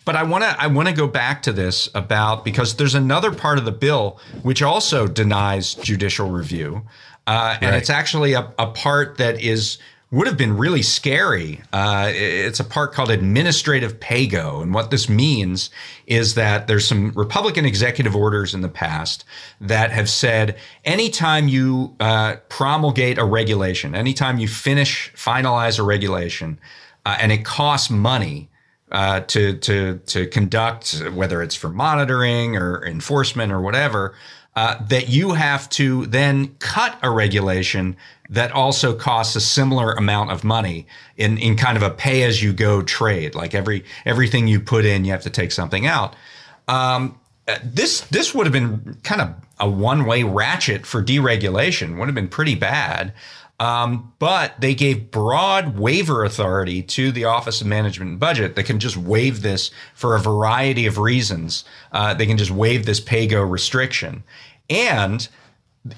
But 0.08 0.16
I 0.16 0.22
want 0.22 0.42
to 0.42 0.56
I 0.58 0.68
want 0.68 0.88
to 0.88 0.94
go 0.94 1.06
back 1.06 1.42
to 1.42 1.52
this 1.52 1.90
about 1.94 2.42
because 2.42 2.76
there's 2.76 2.94
another 2.94 3.30
part 3.30 3.58
of 3.58 3.66
the 3.66 3.72
bill 3.72 4.18
which 4.40 4.62
also 4.62 5.06
denies 5.06 5.74
judicial 5.74 6.30
review, 6.30 6.80
uh, 7.26 7.58
and 7.60 7.72
right. 7.72 7.76
it's 7.76 7.90
actually 7.90 8.32
a, 8.32 8.50
a 8.58 8.68
part 8.68 9.18
that 9.18 9.38
is 9.38 9.76
would 10.10 10.26
have 10.26 10.38
been 10.38 10.56
really 10.56 10.80
scary. 10.80 11.60
Uh, 11.74 12.10
it's 12.14 12.58
a 12.58 12.64
part 12.64 12.94
called 12.94 13.10
administrative 13.10 14.00
pay-go. 14.00 14.62
And 14.62 14.72
what 14.72 14.90
this 14.90 15.10
means 15.10 15.68
is 16.06 16.36
that 16.36 16.68
there's 16.68 16.88
some 16.88 17.10
Republican 17.10 17.66
executive 17.66 18.16
orders 18.16 18.54
in 18.54 18.62
the 18.62 18.70
past 18.70 19.26
that 19.60 19.90
have 19.90 20.08
said 20.08 20.56
anytime 20.86 21.48
you 21.48 21.94
uh, 22.00 22.36
promulgate 22.48 23.18
a 23.18 23.26
regulation, 23.26 23.94
anytime 23.94 24.38
you 24.38 24.48
finish, 24.48 25.12
finalize 25.14 25.78
a 25.78 25.82
regulation, 25.82 26.58
uh, 27.04 27.18
and 27.20 27.30
it 27.30 27.44
costs 27.44 27.90
money, 27.90 28.47
uh, 28.90 29.20
to 29.20 29.54
to 29.58 29.98
to 30.06 30.26
conduct, 30.26 31.02
whether 31.12 31.42
it's 31.42 31.54
for 31.54 31.68
monitoring 31.68 32.56
or 32.56 32.84
enforcement 32.86 33.52
or 33.52 33.60
whatever, 33.60 34.14
uh, 34.56 34.82
that 34.86 35.08
you 35.08 35.34
have 35.34 35.68
to 35.70 36.06
then 36.06 36.54
cut 36.58 36.98
a 37.02 37.10
regulation 37.10 37.96
that 38.30 38.52
also 38.52 38.94
costs 38.94 39.36
a 39.36 39.40
similar 39.40 39.92
amount 39.92 40.30
of 40.30 40.44
money 40.44 40.86
in, 41.16 41.38
in 41.38 41.56
kind 41.56 41.76
of 41.76 41.82
a 41.82 41.90
pay 41.90 42.24
as 42.24 42.42
you 42.42 42.52
go 42.52 42.82
trade. 42.82 43.34
Like 43.34 43.54
every 43.54 43.84
everything 44.04 44.48
you 44.48 44.60
put 44.60 44.84
in, 44.84 45.04
you 45.04 45.12
have 45.12 45.22
to 45.22 45.30
take 45.30 45.52
something 45.52 45.86
out. 45.86 46.16
Um, 46.66 47.18
this 47.64 48.02
this 48.02 48.34
would 48.34 48.46
have 48.46 48.52
been 48.52 48.98
kind 49.02 49.20
of 49.20 49.34
a 49.60 49.68
one 49.68 50.04
way 50.04 50.22
ratchet 50.22 50.86
for 50.86 51.02
deregulation. 51.02 51.98
Would 51.98 52.08
have 52.08 52.14
been 52.14 52.28
pretty 52.28 52.54
bad. 52.54 53.12
Um, 53.60 54.12
but 54.20 54.60
they 54.60 54.74
gave 54.74 55.10
broad 55.10 55.78
waiver 55.78 56.24
authority 56.24 56.80
to 56.82 57.10
the 57.10 57.24
Office 57.24 57.60
of 57.60 57.66
Management 57.66 58.12
and 58.12 58.20
Budget 58.20 58.54
that 58.54 58.64
can 58.64 58.78
just 58.78 58.96
waive 58.96 59.42
this 59.42 59.72
for 59.94 60.14
a 60.14 60.20
variety 60.20 60.86
of 60.86 60.98
reasons. 60.98 61.64
Uh, 61.90 62.14
they 62.14 62.26
can 62.26 62.38
just 62.38 62.52
waive 62.52 62.86
this 62.86 63.00
pay-go 63.00 63.42
restriction. 63.42 64.22
And 64.70 65.28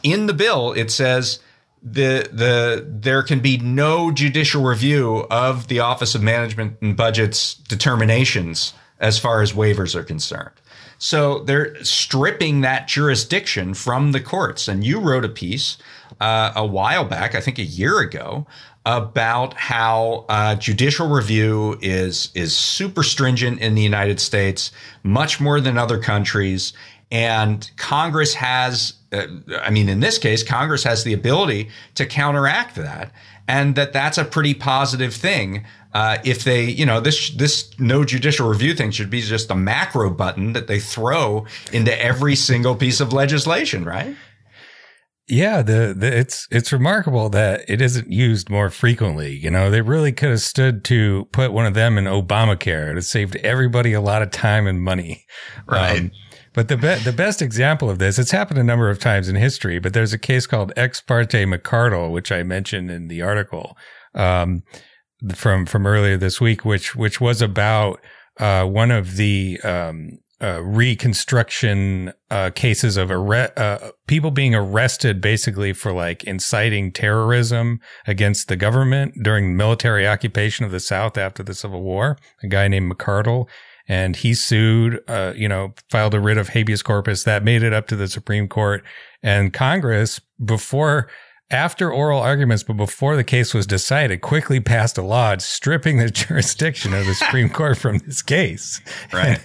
in 0.03 0.27
the 0.27 0.33
bill, 0.33 0.73
it 0.73 0.91
says 0.91 1.41
the 1.83 2.29
the 2.33 2.87
there 2.87 3.23
can 3.23 3.41
be 3.41 3.57
no 3.59 4.11
judicial 4.11 4.63
review 4.63 5.27
of 5.31 5.69
the 5.69 5.81
Office 5.81 6.15
of 6.15 6.23
Management 6.23 6.77
and 6.81 6.97
Budget's 6.97 7.55
determinations 7.55 8.75
as 8.99 9.19
far 9.19 9.41
as 9.41 9.53
waivers 9.53 9.95
are 9.95 10.05
concerned. 10.05 10.60
So 11.01 11.39
they're 11.41 11.83
stripping 11.83 12.61
that 12.61 12.87
jurisdiction 12.87 13.73
from 13.73 14.13
the 14.13 14.21
courts. 14.21 14.69
And 14.69 14.85
you 14.85 15.01
wrote 15.01 15.25
a 15.25 15.31
piece 15.31 15.79
uh, 16.21 16.53
a 16.55 16.67
while 16.67 17.05
back, 17.07 17.35
I 17.35 17.41
think 17.41 17.59
a 17.59 17.65
year 17.65 18.01
ago, 18.01 18.47
about 18.85 19.55
how 19.55 20.27
uh, 20.29 20.57
judicial 20.57 21.09
review 21.09 21.79
is 21.81 22.31
is 22.35 22.57
super 22.57 23.03
stringent 23.03 23.61
in 23.61 23.75
the 23.75 23.83
United 23.83 24.21
States, 24.21 24.73
much 25.03 25.41
more 25.41 25.59
than 25.61 25.79
other 25.79 25.99
countries, 25.99 26.75
and 27.11 27.71
Congress 27.77 28.35
has 28.35 28.95
uh, 29.13 29.27
I 29.63 29.71
mean, 29.71 29.89
in 29.89 30.01
this 30.01 30.19
case, 30.19 30.43
Congress 30.43 30.85
has 30.85 31.05
the 31.05 31.13
ability 31.13 31.71
to 31.95 32.07
counteract 32.07 32.77
that, 32.77 33.11
and 33.49 33.75
that 33.75 33.93
that's 33.93 34.19
a 34.19 34.25
pretty 34.25 34.55
positive 34.55 35.15
thing. 35.15 35.65
Uh, 35.93 36.19
if 36.25 36.45
they, 36.45 36.65
you 36.65 36.87
know, 36.87 37.01
this 37.01 37.31
this 37.31 37.79
no 37.81 38.05
judicial 38.05 38.49
review 38.49 38.75
thing 38.75 38.91
should 38.91 39.11
be 39.11 39.21
just 39.21 39.51
a 39.51 39.57
macro 39.57 40.11
button 40.11 40.53
that 40.53 40.69
they 40.69 40.79
throw 40.79 41.47
into 41.73 42.01
every 42.01 42.37
single 42.37 42.77
piece 42.77 43.01
of 43.01 43.13
legislation, 43.13 43.85
right? 43.85 44.15
Yeah, 45.31 45.63
the, 45.63 45.95
the 45.97 46.17
it's 46.19 46.49
it's 46.51 46.73
remarkable 46.73 47.29
that 47.31 47.65
it 47.69 47.81
isn't 47.81 48.11
used 48.11 48.51
more 48.51 48.69
frequently. 48.69 49.37
You 49.37 49.51
know, 49.51 49.71
they 49.71 49.81
really 49.81 50.11
could 50.11 50.31
have 50.31 50.41
stood 50.41 50.85
to 50.87 51.29
put 51.31 51.53
one 51.53 51.67
of 51.67 51.75
them 51.75 51.99
in 51.99 52.05
Obamacare. 52.05 52.97
It 52.97 53.03
saved 53.03 53.37
everybody 53.37 53.93
a 53.93 54.01
lot 54.01 54.23
of 54.23 54.33
time 54.33 54.67
and 54.67 54.83
money. 54.83 55.25
Right. 55.67 56.01
Um, 56.01 56.11
but 56.53 56.67
the 56.67 56.77
be- 56.77 56.97
the 56.97 57.13
best 57.13 57.43
example 57.43 57.89
of 57.89 58.01
this, 58.01 58.19
it's 58.19 58.33
happened 58.33 58.59
a 58.59 58.65
number 58.65 58.91
of 58.91 58.99
times 58.99 59.29
in 59.29 59.37
history, 59.37 59.79
but 59.79 59.93
there's 59.93 60.13
a 60.13 60.19
case 60.19 60.47
called 60.47 60.73
Ex 60.77 61.01
parte 61.01 61.45
McArdle, 61.45 62.11
which 62.11 62.33
I 62.33 62.43
mentioned 62.43 62.91
in 62.91 63.07
the 63.07 63.23
article 63.23 63.77
um, 64.17 64.65
from 65.35 65.67
from 65.67 65.87
earlier 65.87 66.17
this 66.17 66.41
week, 66.41 66.65
which 66.65 66.97
which 66.97 67.21
was 67.21 67.43
about 67.43 68.01
uh, 68.39 68.65
one 68.65 68.91
of 68.91 69.17
the 69.17 69.61
um, 69.63 70.19
uh, 70.43 70.63
reconstruction 70.63 72.13
uh, 72.31 72.51
cases 72.55 72.97
of 72.97 73.11
arre- 73.11 73.53
uh, 73.57 73.91
people 74.07 74.31
being 74.31 74.55
arrested 74.55 75.21
basically 75.21 75.73
for 75.73 75.93
like 75.93 76.25
inciting 76.25 76.91
terrorism 76.91 77.79
against 78.07 78.49
the 78.49 78.57
government 78.57 79.15
during 79.23 79.57
military 79.57 80.07
occupation 80.07 80.65
of 80.65 80.71
the 80.71 80.81
South 80.81 81.19
after 81.19 81.43
the 81.43 81.55
Civil 81.55 81.83
War. 81.83 82.17
A 82.43 82.47
guy 82.47 82.69
named 82.69 82.91
McArdle 82.91 83.49
and 83.87 84.17
he 84.17 84.35
sued, 84.35 85.01
uh, 85.09 85.33
you 85.37 85.49
know, 85.49 85.75
filed 85.91 86.15
a 86.15 86.21
writ 86.21 86.39
of 86.39 86.51
habeas 86.51 86.81
corpus 86.83 87.25
that 87.25 87.43
made 87.43 87.63
it 87.63 87.73
up 87.73 87.89
to 87.89 87.97
the 87.97 88.09
Supreme 88.09 88.49
Court 88.49 88.85
and 89.23 89.53
Congress 89.53 90.21
before, 90.43 91.09
after 91.51 91.93
oral 91.93 92.21
arguments, 92.21 92.63
but 92.63 92.77
before 92.77 93.17
the 93.17 93.25
case 93.25 93.53
was 93.53 93.67
decided, 93.67 94.21
quickly 94.21 94.61
passed 94.61 94.97
a 94.99 95.03
law 95.03 95.37
stripping 95.39 95.99
the 95.99 96.11
jurisdiction 96.11 96.95
of 96.95 97.07
the 97.07 97.15
Supreme 97.15 97.51
Court 97.51 97.79
from 97.79 97.99
this 97.99 98.23
case. 98.23 98.81
Right. 99.13 99.41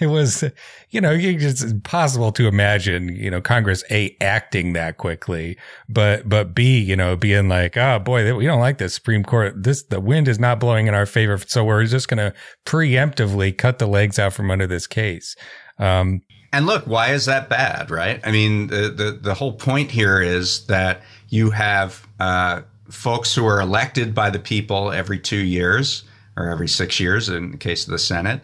it 0.00 0.08
was, 0.08 0.44
you 0.90 1.00
know, 1.00 1.12
it's 1.12 1.62
impossible 1.62 2.30
to 2.32 2.46
imagine, 2.46 3.08
you 3.08 3.30
know, 3.30 3.40
Congress 3.40 3.82
A 3.90 4.14
acting 4.20 4.74
that 4.74 4.98
quickly, 4.98 5.56
but, 5.88 6.28
but 6.28 6.54
B, 6.54 6.78
you 6.78 6.94
know, 6.94 7.16
being 7.16 7.48
like, 7.48 7.76
oh 7.76 7.98
boy, 7.98 8.34
we 8.34 8.44
don't 8.44 8.60
like 8.60 8.78
this 8.78 8.94
Supreme 8.94 9.24
Court. 9.24 9.62
This, 9.62 9.82
the 9.84 10.00
wind 10.00 10.28
is 10.28 10.38
not 10.38 10.60
blowing 10.60 10.88
in 10.88 10.94
our 10.94 11.06
favor. 11.06 11.38
So 11.38 11.64
we're 11.64 11.84
just 11.86 12.08
going 12.08 12.18
to 12.18 12.34
preemptively 12.66 13.56
cut 13.56 13.78
the 13.78 13.86
legs 13.86 14.18
out 14.18 14.34
from 14.34 14.50
under 14.50 14.66
this 14.66 14.86
case. 14.86 15.36
Um, 15.78 16.22
and 16.52 16.66
look, 16.66 16.86
why 16.86 17.12
is 17.12 17.24
that 17.26 17.48
bad, 17.48 17.90
right? 17.90 18.20
I 18.24 18.30
mean, 18.30 18.66
the, 18.66 18.90
the, 18.90 19.18
the 19.20 19.34
whole 19.34 19.54
point 19.54 19.90
here 19.90 20.20
is 20.20 20.66
that 20.66 21.00
you 21.32 21.50
have, 21.50 22.06
uh, 22.20 22.60
folks 22.90 23.34
who 23.34 23.46
are 23.46 23.60
elected 23.60 24.14
by 24.14 24.28
the 24.28 24.38
people 24.38 24.92
every 24.92 25.18
two 25.18 25.42
years 25.42 26.04
or 26.36 26.48
every 26.48 26.68
six 26.68 27.00
years 27.00 27.28
in 27.28 27.52
the 27.52 27.56
case 27.56 27.86
of 27.86 27.90
the 27.90 27.98
Senate 27.98 28.42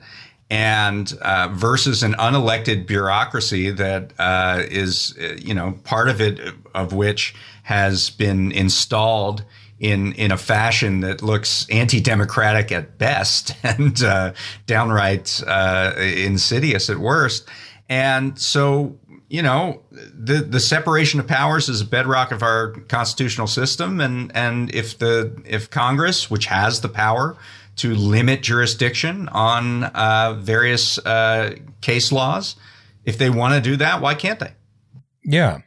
and 0.51 1.13
uh, 1.21 1.49
versus 1.53 2.03
an 2.03 2.15
unelected 2.15 2.87
bureaucracy 2.87 3.71
that 3.71 4.13
uh, 4.19 4.63
is, 4.71 5.15
you 5.39 5.53
know, 5.53 5.73
part 5.85 6.09
of 6.09 6.21
it 6.21 6.41
of 6.75 6.95
which 6.95 7.35
has 7.65 8.09
been 8.09 8.51
installed 8.53 9.45
in 9.79 10.13
in 10.15 10.33
a 10.33 10.39
fashion 10.39 11.01
that 11.01 11.23
looks 11.23 11.67
anti-democratic 11.71 12.73
at 12.73 12.97
best 12.97 13.55
and 13.63 14.03
uh, 14.03 14.33
downright 14.67 15.43
uh, 15.47 15.93
insidious 15.99 16.89
at 16.89 16.97
worst. 16.97 17.47
And 17.91 18.39
so, 18.39 18.99
you 19.29 19.43
know, 19.43 19.83
the 19.91 20.41
the 20.41 20.61
separation 20.61 21.21
of 21.21 21.27
powers 21.27 21.69
is 21.69 21.83
a 21.83 21.85
bedrock 21.85 22.33
of 22.33 22.43
our 22.43 22.73
constitutional 22.89 23.47
system, 23.47 24.01
and 24.01 24.35
and 24.35 24.75
if 24.75 24.99
the 24.99 25.41
if 25.45 25.71
Congress, 25.71 26.31
which 26.31 26.47
has 26.47 26.81
the 26.81 26.89
power 26.89 27.37
to 27.77 27.95
limit 27.95 28.43
jurisdiction 28.43 29.29
on 29.29 29.85
uh, 29.85 30.35
various 30.39 30.99
uh, 30.99 31.55
case 31.81 32.11
laws. 32.11 32.57
If 33.05 33.17
they 33.17 33.31
want 33.31 33.55
to 33.55 33.61
do 33.61 33.77
that, 33.77 34.03
why 34.03 34.15
can't 34.15 34.39
they? 34.41 34.53
Yeah. 35.25 35.61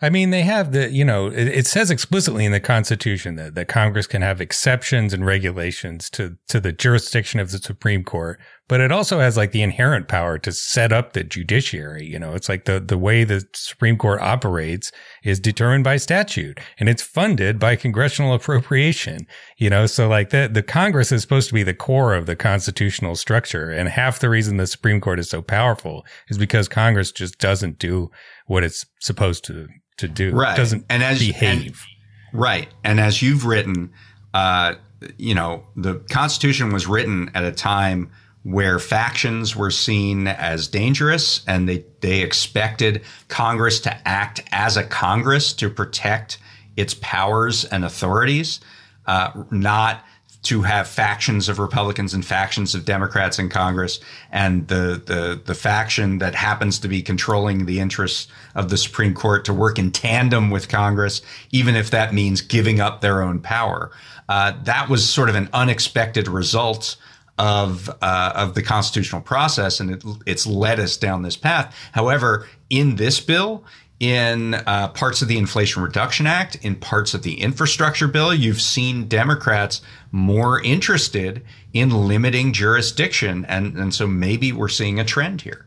I 0.00 0.10
mean, 0.10 0.30
they 0.30 0.42
have 0.42 0.70
the, 0.70 0.90
you 0.90 1.04
know, 1.04 1.26
it, 1.26 1.48
it, 1.48 1.66
says 1.66 1.90
explicitly 1.90 2.44
in 2.44 2.52
the 2.52 2.60
Constitution 2.60 3.34
that, 3.34 3.56
that 3.56 3.66
Congress 3.66 4.06
can 4.06 4.22
have 4.22 4.40
exceptions 4.40 5.12
and 5.12 5.26
regulations 5.26 6.08
to, 6.10 6.36
to 6.48 6.60
the 6.60 6.70
jurisdiction 6.70 7.40
of 7.40 7.50
the 7.50 7.58
Supreme 7.58 8.04
Court, 8.04 8.38
but 8.68 8.80
it 8.80 8.92
also 8.92 9.18
has 9.18 9.36
like 9.36 9.50
the 9.50 9.62
inherent 9.62 10.06
power 10.06 10.38
to 10.38 10.52
set 10.52 10.92
up 10.92 11.14
the 11.14 11.24
judiciary. 11.24 12.06
You 12.06 12.20
know, 12.20 12.34
it's 12.34 12.48
like 12.48 12.64
the, 12.64 12.78
the 12.78 12.98
way 12.98 13.24
the 13.24 13.44
Supreme 13.54 13.98
Court 13.98 14.20
operates 14.20 14.92
is 15.24 15.40
determined 15.40 15.82
by 15.82 15.96
statute 15.96 16.60
and 16.78 16.88
it's 16.88 17.02
funded 17.02 17.58
by 17.58 17.74
congressional 17.74 18.34
appropriation. 18.34 19.26
You 19.56 19.70
know, 19.70 19.86
so 19.86 20.06
like 20.06 20.30
the, 20.30 20.48
the 20.52 20.62
Congress 20.62 21.10
is 21.10 21.22
supposed 21.22 21.48
to 21.48 21.54
be 21.54 21.64
the 21.64 21.74
core 21.74 22.14
of 22.14 22.26
the 22.26 22.36
constitutional 22.36 23.16
structure. 23.16 23.70
And 23.70 23.88
half 23.88 24.20
the 24.20 24.28
reason 24.28 24.58
the 24.58 24.66
Supreme 24.68 25.00
Court 25.00 25.18
is 25.18 25.28
so 25.28 25.42
powerful 25.42 26.06
is 26.28 26.38
because 26.38 26.68
Congress 26.68 27.10
just 27.10 27.38
doesn't 27.38 27.80
do 27.80 28.12
what 28.48 28.64
it's 28.64 28.84
supposed 28.98 29.44
to 29.44 29.68
to 29.98 30.08
do. 30.08 30.32
Right. 30.32 30.54
It 30.54 30.56
doesn't 30.56 30.84
and 30.88 31.02
as, 31.02 31.18
behave. 31.18 31.86
And, 32.32 32.40
right. 32.40 32.68
And 32.82 32.98
as 32.98 33.22
you've 33.22 33.44
written, 33.44 33.92
uh, 34.34 34.74
you 35.16 35.34
know, 35.34 35.64
the 35.76 35.96
Constitution 36.10 36.72
was 36.72 36.86
written 36.86 37.30
at 37.34 37.44
a 37.44 37.52
time 37.52 38.10
where 38.42 38.78
factions 38.78 39.54
were 39.54 39.70
seen 39.70 40.26
as 40.26 40.68
dangerous 40.68 41.44
and 41.46 41.68
they, 41.68 41.84
they 42.00 42.22
expected 42.22 43.02
Congress 43.28 43.80
to 43.80 44.08
act 44.08 44.40
as 44.52 44.76
a 44.76 44.84
Congress 44.84 45.52
to 45.54 45.68
protect 45.68 46.38
its 46.76 46.94
powers 46.94 47.64
and 47.64 47.84
authorities, 47.84 48.60
uh, 49.06 49.30
not 49.50 50.04
to 50.48 50.62
have 50.62 50.88
factions 50.88 51.50
of 51.50 51.58
Republicans 51.58 52.14
and 52.14 52.24
factions 52.24 52.74
of 52.74 52.86
Democrats 52.86 53.38
in 53.38 53.50
Congress, 53.50 54.00
and 54.32 54.66
the, 54.68 55.02
the 55.04 55.38
the 55.44 55.54
faction 55.54 56.18
that 56.18 56.34
happens 56.34 56.78
to 56.78 56.88
be 56.88 57.02
controlling 57.02 57.66
the 57.66 57.80
interests 57.80 58.28
of 58.54 58.70
the 58.70 58.78
Supreme 58.78 59.12
Court 59.12 59.44
to 59.44 59.52
work 59.52 59.78
in 59.78 59.90
tandem 59.90 60.50
with 60.50 60.70
Congress, 60.70 61.20
even 61.52 61.76
if 61.76 61.90
that 61.90 62.14
means 62.14 62.40
giving 62.40 62.80
up 62.80 63.02
their 63.02 63.20
own 63.20 63.40
power. 63.40 63.90
Uh, 64.26 64.52
that 64.64 64.88
was 64.88 65.06
sort 65.06 65.28
of 65.28 65.34
an 65.34 65.50
unexpected 65.52 66.28
result 66.28 66.96
of 67.38 67.90
uh, 68.00 68.32
of 68.34 68.54
the 68.54 68.62
constitutional 68.62 69.20
process, 69.20 69.80
and 69.80 69.90
it, 69.90 70.02
it's 70.24 70.46
led 70.46 70.80
us 70.80 70.96
down 70.96 71.20
this 71.20 71.36
path. 71.36 71.76
However, 71.92 72.48
in 72.70 72.96
this 72.96 73.20
bill, 73.20 73.64
in 74.00 74.54
uh, 74.54 74.88
parts 74.88 75.22
of 75.22 75.28
the 75.28 75.38
Inflation 75.38 75.82
Reduction 75.82 76.26
Act, 76.26 76.56
in 76.56 76.76
parts 76.76 77.14
of 77.14 77.22
the 77.22 77.40
infrastructure 77.40 78.06
bill, 78.06 78.32
you've 78.32 78.60
seen 78.60 79.08
Democrats 79.08 79.80
more 80.12 80.62
interested 80.62 81.44
in 81.72 81.90
limiting 81.90 82.52
jurisdiction, 82.52 83.44
and 83.46 83.76
and 83.76 83.94
so 83.94 84.06
maybe 84.06 84.52
we're 84.52 84.68
seeing 84.68 85.00
a 85.00 85.04
trend 85.04 85.42
here. 85.42 85.66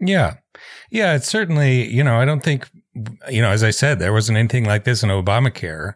Yeah, 0.00 0.34
yeah, 0.90 1.14
it's 1.14 1.28
certainly 1.28 1.88
you 1.88 2.02
know 2.02 2.16
I 2.20 2.24
don't 2.24 2.42
think 2.42 2.68
you 3.30 3.40
know 3.40 3.50
as 3.50 3.62
I 3.62 3.70
said 3.70 3.98
there 3.98 4.12
wasn't 4.12 4.38
anything 4.38 4.64
like 4.64 4.84
this 4.84 5.02
in 5.02 5.10
Obamacare 5.10 5.94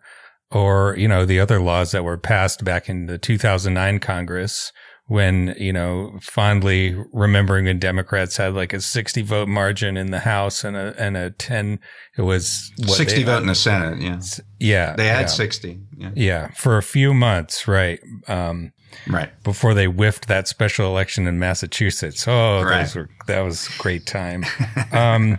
or 0.50 0.94
you 0.96 1.08
know 1.08 1.24
the 1.24 1.40
other 1.40 1.60
laws 1.60 1.90
that 1.92 2.04
were 2.04 2.16
passed 2.16 2.64
back 2.64 2.88
in 2.88 3.06
the 3.06 3.18
2009 3.18 3.98
Congress 3.98 4.72
when, 5.08 5.54
you 5.58 5.72
know, 5.72 6.18
fondly 6.20 6.96
remembering 7.12 7.66
when 7.66 7.78
Democrats 7.78 8.36
had 8.36 8.54
like 8.54 8.72
a 8.72 8.80
60 8.80 9.22
vote 9.22 9.48
margin 9.48 9.96
in 9.96 10.10
the 10.10 10.18
House 10.20 10.64
and 10.64 10.76
a, 10.76 10.94
and 10.98 11.16
a 11.16 11.30
10, 11.30 11.78
it 12.18 12.22
was 12.22 12.72
what, 12.78 12.96
60 12.96 13.22
vote 13.22 13.38
in 13.38 13.46
the 13.46 13.54
Senate. 13.54 14.00
Yeah. 14.00 14.20
Yeah. 14.58 14.96
They 14.96 15.06
had 15.06 15.22
yeah. 15.22 15.26
60. 15.26 15.80
Yeah. 15.96 16.10
Yeah. 16.14 16.48
For 16.56 16.76
a 16.76 16.82
few 16.82 17.14
months. 17.14 17.68
Right. 17.68 18.00
Um, 18.26 18.72
right. 19.06 19.30
Before 19.44 19.74
they 19.74 19.86
whiffed 19.86 20.26
that 20.26 20.48
special 20.48 20.86
election 20.88 21.28
in 21.28 21.38
Massachusetts. 21.38 22.26
Oh, 22.26 22.62
right. 22.62 22.80
those 22.80 22.96
were, 22.96 23.08
that 23.28 23.40
was 23.42 23.68
a 23.68 23.82
great 23.82 24.06
time. 24.06 24.44
Um, 24.92 25.38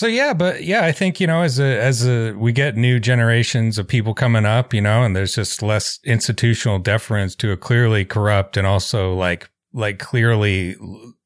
so 0.00 0.06
yeah, 0.06 0.32
but 0.32 0.64
yeah, 0.64 0.86
I 0.86 0.92
think 0.92 1.20
you 1.20 1.26
know 1.26 1.42
as 1.42 1.60
a 1.60 1.78
as 1.78 2.08
a 2.08 2.32
we 2.32 2.52
get 2.52 2.74
new 2.74 2.98
generations 2.98 3.76
of 3.76 3.86
people 3.86 4.14
coming 4.14 4.46
up, 4.46 4.72
you 4.72 4.80
know, 4.80 5.02
and 5.02 5.14
there's 5.14 5.34
just 5.34 5.62
less 5.62 5.98
institutional 6.04 6.78
deference 6.78 7.34
to 7.34 7.52
a 7.52 7.56
clearly 7.58 8.06
corrupt 8.06 8.56
and 8.56 8.66
also 8.66 9.12
like 9.12 9.50
like 9.74 9.98
clearly 9.98 10.74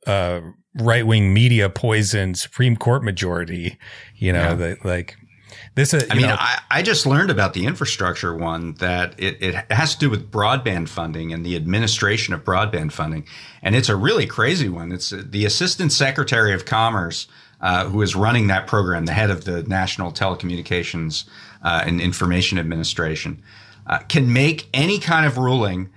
uh, 0.09 0.41
right 0.81 1.07
wing 1.07 1.33
media 1.33 1.71
poisoned 1.71 2.37
Supreme 2.37 2.77
Court 2.77 3.05
majority. 3.05 3.79
You 4.17 4.33
know, 4.33 4.41
yeah. 4.41 4.55
that 4.55 4.85
like 4.85 5.15
this. 5.77 5.95
Uh, 5.95 6.05
I 6.11 6.17
mean, 6.17 6.27
I, 6.27 6.59
I 6.69 6.83
just 6.83 7.07
learned 7.07 7.31
about 7.31 7.55
the 7.55 7.67
infrastructure 7.67 8.37
one 8.37 8.75
that 8.81 9.15
it, 9.19 9.41
it 9.41 9.55
has 9.71 9.95
to 9.95 10.01
do 10.01 10.11
with 10.11 10.33
broadband 10.33 10.89
funding 10.89 11.33
and 11.33 11.47
the 11.47 11.55
administration 11.55 12.35
of 12.35 12.43
broadband 12.43 12.91
funding, 12.91 13.25
and 13.63 13.77
it's 13.77 13.89
a 13.89 13.95
really 13.95 14.27
crazy 14.27 14.69
one. 14.69 14.91
It's 14.91 15.13
uh, 15.13 15.23
the 15.25 15.45
Assistant 15.45 15.93
Secretary 15.93 16.53
of 16.53 16.65
Commerce 16.65 17.29
uh, 17.65 17.87
who 17.87 18.03
is 18.03 18.15
running 18.15 18.49
that 18.49 18.67
program, 18.67 19.07
the 19.07 19.13
head 19.13 19.31
of 19.31 19.47
the 19.47 19.63
National 19.63 20.13
Telecommunications 20.13 21.25
uh, 21.63 21.83
and 21.87 21.99
Information 21.99 22.59
Administration, 22.59 23.43
uh, 23.87 24.01
can 24.01 24.31
make 24.31 24.69
any 24.75 24.99
kind 24.99 25.25
of 25.25 25.39
ruling, 25.39 25.89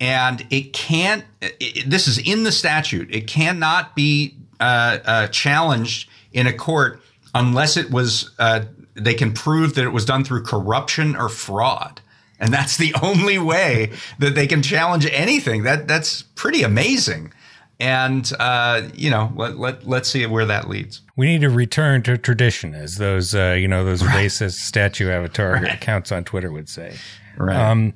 and 0.00 0.44
it 0.50 0.72
can't. 0.72 1.24
It, 1.40 1.88
this 1.88 2.08
is 2.08 2.18
in 2.18 2.42
the 2.42 2.50
statute. 2.50 3.14
It 3.14 3.28
cannot 3.28 3.94
be 3.94 4.36
uh, 4.58 4.98
uh, 5.04 5.26
challenged 5.28 6.10
in 6.32 6.48
a 6.48 6.52
court 6.52 7.00
unless 7.32 7.76
it 7.76 7.90
was. 7.92 8.30
they 8.94 9.14
can 9.14 9.32
prove 9.32 9.76
that 9.76 9.84
it 9.84 9.92
was 9.92 10.04
done 10.04 10.24
through 10.24 10.42
corruption 10.42 11.14
or 11.14 11.28
fraud. 11.28 12.00
And 12.40 12.52
that's 12.52 12.76
the 12.76 12.96
only 13.02 13.38
way 13.38 13.92
that 14.18 14.34
they 14.34 14.48
can 14.48 14.60
challenge 14.60 15.06
anything. 15.06 15.62
That 15.62 15.86
that's 15.86 16.22
pretty 16.22 16.64
amazing 16.64 17.32
and 17.82 18.32
uh, 18.38 18.80
you 18.94 19.10
know 19.10 19.32
let, 19.34 19.58
let 19.58 19.86
let's 19.86 20.08
see 20.08 20.24
where 20.24 20.46
that 20.46 20.68
leads 20.68 21.02
we 21.16 21.26
need 21.26 21.40
to 21.40 21.50
return 21.50 22.00
to 22.02 22.16
tradition 22.16 22.74
as 22.74 22.96
those 22.96 23.34
uh, 23.34 23.56
you 23.58 23.66
know 23.66 23.84
those 23.84 24.04
right. 24.04 24.24
racist 24.26 24.60
statue 24.60 25.10
avatar 25.10 25.54
right. 25.54 25.74
accounts 25.74 26.12
on 26.12 26.22
twitter 26.22 26.52
would 26.52 26.68
say 26.68 26.96
right 27.36 27.56
um, 27.56 27.92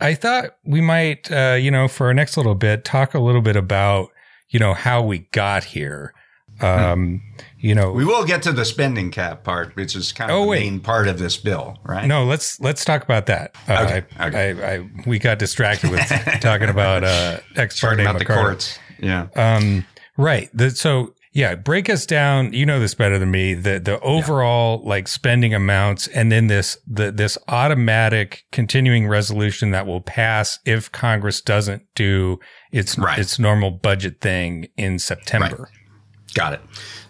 i 0.00 0.12
thought 0.12 0.56
we 0.64 0.80
might 0.80 1.30
uh, 1.30 1.56
you 1.58 1.70
know 1.70 1.86
for 1.86 2.08
our 2.08 2.14
next 2.14 2.36
little 2.36 2.56
bit 2.56 2.84
talk 2.84 3.14
a 3.14 3.20
little 3.20 3.40
bit 3.40 3.56
about 3.56 4.08
you 4.48 4.58
know 4.58 4.74
how 4.74 5.00
we 5.00 5.20
got 5.32 5.62
here 5.64 6.12
um, 6.60 7.20
you 7.58 7.74
know, 7.74 7.92
we 7.92 8.04
will 8.04 8.24
get 8.24 8.42
to 8.44 8.52
the 8.52 8.64
spending 8.64 9.10
cap 9.10 9.44
part, 9.44 9.76
which 9.76 9.94
is 9.94 10.12
kind 10.12 10.30
of 10.30 10.36
oh, 10.36 10.40
the 10.42 10.48
wait. 10.48 10.60
main 10.60 10.80
part 10.80 11.06
of 11.06 11.18
this 11.18 11.36
bill, 11.36 11.76
right? 11.84 12.06
No, 12.06 12.24
let's 12.24 12.58
let's 12.60 12.82
talk 12.82 13.02
about 13.02 13.26
that. 13.26 13.54
Uh, 13.68 13.84
okay, 13.84 14.06
I, 14.18 14.26
okay. 14.28 14.62
I, 14.62 14.74
I, 14.76 14.90
we 15.06 15.18
got 15.18 15.38
distracted 15.38 15.90
with 15.90 16.00
talking 16.40 16.70
about 16.70 17.04
uh, 17.04 17.40
ex 17.56 17.78
parte 17.78 18.00
about 18.00 18.18
the 18.18 18.24
courts. 18.24 18.78
Yeah. 18.98 19.28
Um, 19.34 19.86
right. 20.16 20.48
The, 20.52 20.70
so 20.70 21.14
yeah, 21.36 21.54
break 21.54 21.90
us 21.90 22.06
down. 22.06 22.54
You 22.54 22.64
know 22.64 22.80
this 22.80 22.94
better 22.94 23.18
than 23.18 23.30
me. 23.30 23.52
The 23.52 23.78
the 23.78 24.00
overall 24.00 24.80
yeah. 24.82 24.88
like 24.88 25.06
spending 25.06 25.52
amounts, 25.52 26.08
and 26.08 26.32
then 26.32 26.46
this 26.46 26.78
the 26.86 27.12
this 27.12 27.36
automatic 27.48 28.46
continuing 28.52 29.06
resolution 29.06 29.70
that 29.72 29.86
will 29.86 30.00
pass 30.00 30.58
if 30.64 30.90
Congress 30.92 31.42
doesn't 31.42 31.82
do 31.94 32.40
its 32.72 32.96
right. 32.96 33.18
its 33.18 33.38
normal 33.38 33.70
budget 33.70 34.22
thing 34.22 34.68
in 34.78 34.98
September. 34.98 35.56
Right. 35.58 36.32
Got 36.32 36.54
it. 36.54 36.60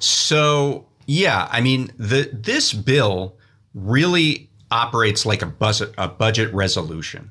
So 0.01 0.89
yeah, 1.07 1.49
I 1.53 1.61
mean 1.61 1.93
the 1.97 2.29
this 2.33 2.73
bill 2.73 3.37
really 3.75 4.51
operates 4.73 5.25
like 5.25 5.43
a 5.43 5.47
budget 5.47 5.95
a 5.99 6.09
budget 6.09 6.53
resolution 6.53 7.31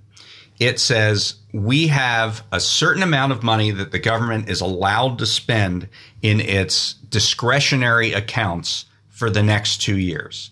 it 0.60 0.80
says 0.80 1.36
we 1.54 1.88
have 1.88 2.44
a 2.52 2.60
certain 2.60 3.04
amount 3.04 3.32
of 3.32 3.44
money 3.44 3.72
that 3.72 3.92
the 3.92 4.00
government 4.00 4.50
is 4.50 4.62
allowed 4.62 5.20
to 5.20 5.26
spend 5.26 5.88
in 6.22 6.40
its 6.40 6.94
discretionary 6.94 8.14
accounts 8.14 8.86
for 9.10 9.30
the 9.30 9.44
next 9.44 9.82
two 9.82 9.98
years. 9.98 10.52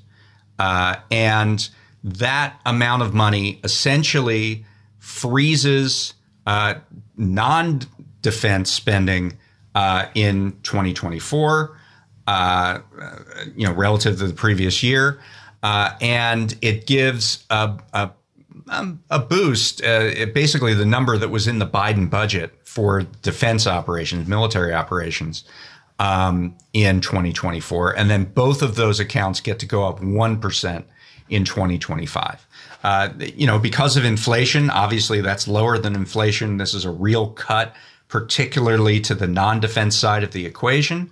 Uh, 0.60 0.96
and 1.12 1.70
that 2.04 2.60
amount 2.66 3.02
of 3.02 3.14
money 3.14 3.60
essentially 3.64 4.66
freezes 5.00 6.14
uh, 6.46 6.76
non 7.18 7.82
defense 8.22 8.72
spending 8.72 9.38
uh, 9.76 10.06
in 10.16 10.52
2024, 10.64 11.78
uh, 12.28 12.80
you 13.56 13.66
know, 13.66 13.74
relative 13.74 14.18
to 14.18 14.28
the 14.28 14.34
previous 14.34 14.84
year. 14.84 15.20
Uh, 15.62 15.92
and 16.02 16.58
it 16.62 16.86
gives 16.86 17.46
a, 17.50 17.78
a 17.94 18.12
um, 18.70 19.04
a 19.10 19.20
boost. 19.20 19.84
Uh, 19.84 20.26
basically, 20.34 20.74
the 20.74 20.86
number 20.86 21.18
that 21.18 21.30
was 21.30 21.48
in 21.48 21.60
the 21.60 21.68
Biden 21.68 22.10
budget 22.10 22.54
for 22.64 23.04
defense 23.22 23.68
operations, 23.68 24.28
military 24.28 24.74
operations, 24.74 25.44
um, 26.00 26.56
in 26.74 27.02
2024, 27.02 27.98
and 27.98 28.10
then 28.10 28.26
both 28.26 28.62
of 28.62 28.76
those 28.76 29.00
accounts 29.00 29.40
get 29.40 29.60
to 29.60 29.66
go 29.66 29.88
up 29.88 30.02
one 30.02 30.40
percent 30.40 30.86
in 31.30 31.46
2025. 31.46 32.48
Uh, 32.84 33.10
you 33.18 33.48
know, 33.48 33.58
because 33.58 33.96
of 33.96 34.04
inflation, 34.04 34.70
obviously 34.70 35.22
that's 35.22 35.48
lower 35.48 35.78
than 35.78 35.96
inflation. 35.96 36.58
This 36.58 36.74
is 36.74 36.84
a 36.84 36.92
real 36.92 37.28
cut, 37.28 37.76
particularly 38.10 39.00
to 39.02 39.16
the 39.16 39.28
non-defense 39.28 39.96
side 39.96 40.24
of 40.24 40.32
the 40.32 40.46
equation. 40.46 41.10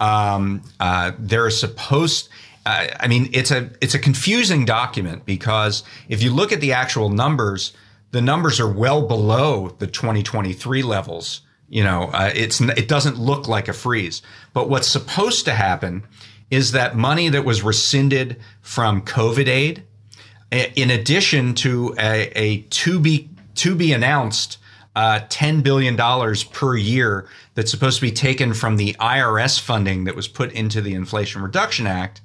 Um, 0.00 0.62
uh, 0.80 1.12
there 1.18 1.46
is 1.46 1.60
supposed 1.60 2.30
I 2.66 3.08
mean, 3.08 3.30
it's 3.32 3.50
a 3.50 3.70
it's 3.80 3.94
a 3.94 3.98
confusing 3.98 4.64
document 4.64 5.24
because 5.24 5.82
if 6.08 6.22
you 6.22 6.32
look 6.32 6.52
at 6.52 6.60
the 6.60 6.72
actual 6.72 7.08
numbers, 7.08 7.72
the 8.10 8.20
numbers 8.20 8.60
are 8.60 8.70
well 8.70 9.06
below 9.06 9.70
the 9.78 9.86
2023 9.86 10.82
levels. 10.82 11.40
You 11.68 11.84
know, 11.84 12.10
uh, 12.12 12.30
it's 12.34 12.60
it 12.60 12.88
doesn't 12.88 13.18
look 13.18 13.48
like 13.48 13.68
a 13.68 13.72
freeze. 13.72 14.22
But 14.52 14.68
what's 14.68 14.88
supposed 14.88 15.44
to 15.46 15.54
happen 15.54 16.04
is 16.50 16.72
that 16.72 16.96
money 16.96 17.28
that 17.28 17.44
was 17.44 17.62
rescinded 17.62 18.40
from 18.60 19.02
COVID 19.02 19.46
aid, 19.46 19.84
in 20.50 20.90
addition 20.90 21.54
to 21.54 21.94
a, 21.98 22.30
a 22.36 22.60
to 22.62 22.98
be 22.98 23.30
to 23.54 23.74
be 23.74 23.92
announced 23.92 24.58
uh, 24.96 25.20
$10 25.28 25.62
billion 25.62 25.96
per 26.52 26.76
year 26.76 27.28
that's 27.54 27.70
supposed 27.70 27.96
to 27.96 28.02
be 28.02 28.10
taken 28.10 28.54
from 28.54 28.76
the 28.76 28.94
IRS 28.94 29.60
funding 29.60 30.04
that 30.04 30.16
was 30.16 30.28
put 30.28 30.52
into 30.52 30.80
the 30.80 30.94
Inflation 30.94 31.42
Reduction 31.42 31.86
Act, 31.86 32.20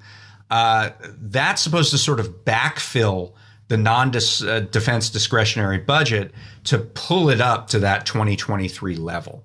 uh, 0.49 0.91
that's 1.01 1.61
supposed 1.61 1.91
to 1.91 1.97
sort 1.97 2.19
of 2.19 2.45
backfill 2.45 3.33
the 3.67 3.77
non-defense 3.77 5.09
uh, 5.09 5.13
discretionary 5.13 5.79
budget 5.79 6.31
to 6.65 6.77
pull 6.77 7.29
it 7.29 7.41
up 7.41 7.67
to 7.69 7.79
that 7.79 8.05
2023 8.05 8.95
level. 8.95 9.43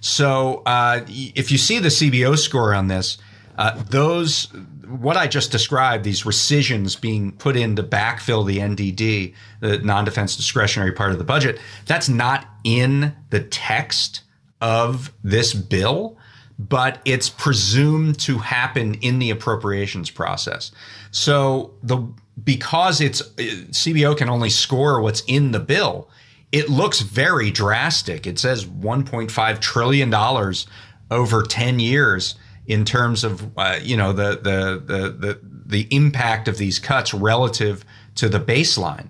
So 0.00 0.62
uh, 0.64 1.00
if 1.08 1.50
you 1.50 1.58
see 1.58 1.80
the 1.80 1.88
CBO 1.88 2.38
score 2.38 2.72
on 2.74 2.88
this, 2.88 3.18
Uh, 3.58 3.82
those, 3.90 4.46
what 4.86 5.16
I 5.16 5.26
just 5.26 5.50
described, 5.50 6.04
these 6.04 6.24
rescissions 6.24 6.94
being 6.94 7.32
put 7.32 7.56
in 7.56 7.74
to 7.74 7.82
backfill 7.82 8.46
the 8.46 8.58
NDD, 8.58 9.34
the 9.58 9.78
non-defense 9.78 10.36
discretionary 10.36 10.92
part 10.92 11.10
of 11.10 11.18
the 11.18 11.24
budget, 11.24 11.58
that's 11.84 12.08
not 12.08 12.46
in 12.62 13.16
the 13.30 13.40
text 13.40 14.22
of 14.60 15.12
this 15.24 15.54
bill, 15.54 16.16
but 16.58 17.00
it's 17.04 17.28
presumed 17.28 18.18
to 18.20 18.38
happen 18.38 18.94
in 18.94 19.18
the 19.18 19.30
appropriations 19.30 20.10
process. 20.10 20.72
So 21.10 21.74
the 21.82 22.08
because 22.42 23.00
it's 23.00 23.22
CBO 23.22 24.16
can 24.16 24.28
only 24.28 24.50
score 24.50 25.00
what's 25.00 25.22
in 25.26 25.52
the 25.52 25.60
bill, 25.60 26.08
it 26.52 26.68
looks 26.68 27.00
very 27.00 27.50
drastic. 27.50 28.26
It 28.26 28.38
says 28.38 28.64
1.5 28.64 29.60
trillion 29.60 30.10
dollars 30.10 30.66
over 31.10 31.42
10 31.42 31.78
years 31.78 32.34
in 32.66 32.84
terms 32.84 33.24
of 33.24 33.50
uh, 33.58 33.78
you 33.82 33.96
know 33.96 34.12
the, 34.12 34.30
the 34.42 34.82
the 34.84 35.10
the 35.10 35.40
the 35.42 35.88
impact 35.90 36.48
of 36.48 36.58
these 36.58 36.78
cuts 36.78 37.12
relative 37.14 37.84
to 38.16 38.28
the 38.28 38.40
baseline. 38.40 39.08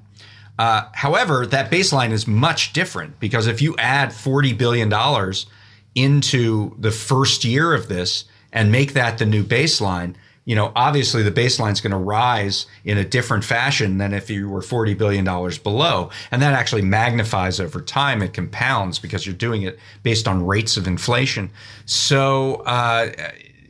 Uh, 0.58 0.88
however, 0.92 1.46
that 1.46 1.70
baseline 1.70 2.10
is 2.10 2.26
much 2.26 2.72
different 2.72 3.20
because 3.20 3.46
if 3.46 3.62
you 3.62 3.76
add 3.78 4.12
40 4.12 4.54
billion 4.54 4.88
dollars 4.88 5.46
into 5.94 6.74
the 6.78 6.90
first 6.90 7.44
year 7.44 7.74
of 7.74 7.88
this 7.88 8.24
and 8.52 8.72
make 8.72 8.94
that 8.94 9.18
the 9.18 9.26
new 9.26 9.44
baseline, 9.44 10.14
you 10.44 10.54
know, 10.54 10.72
obviously 10.74 11.22
the 11.22 11.30
baseline 11.30 11.72
is 11.72 11.80
going 11.80 11.90
to 11.90 11.98
rise 11.98 12.66
in 12.82 12.96
a 12.96 13.04
different 13.04 13.44
fashion 13.44 13.98
than 13.98 14.14
if 14.14 14.30
you 14.30 14.48
were 14.48 14.62
$40 14.62 14.96
billion 14.96 15.24
below. 15.62 16.10
And 16.30 16.40
that 16.40 16.54
actually 16.54 16.82
magnifies 16.82 17.60
over 17.60 17.82
time. 17.82 18.22
It 18.22 18.32
compounds 18.32 18.98
because 18.98 19.26
you're 19.26 19.34
doing 19.34 19.62
it 19.62 19.78
based 20.02 20.26
on 20.26 20.46
rates 20.46 20.78
of 20.78 20.86
inflation. 20.86 21.50
So, 21.84 22.62
uh, 22.64 23.10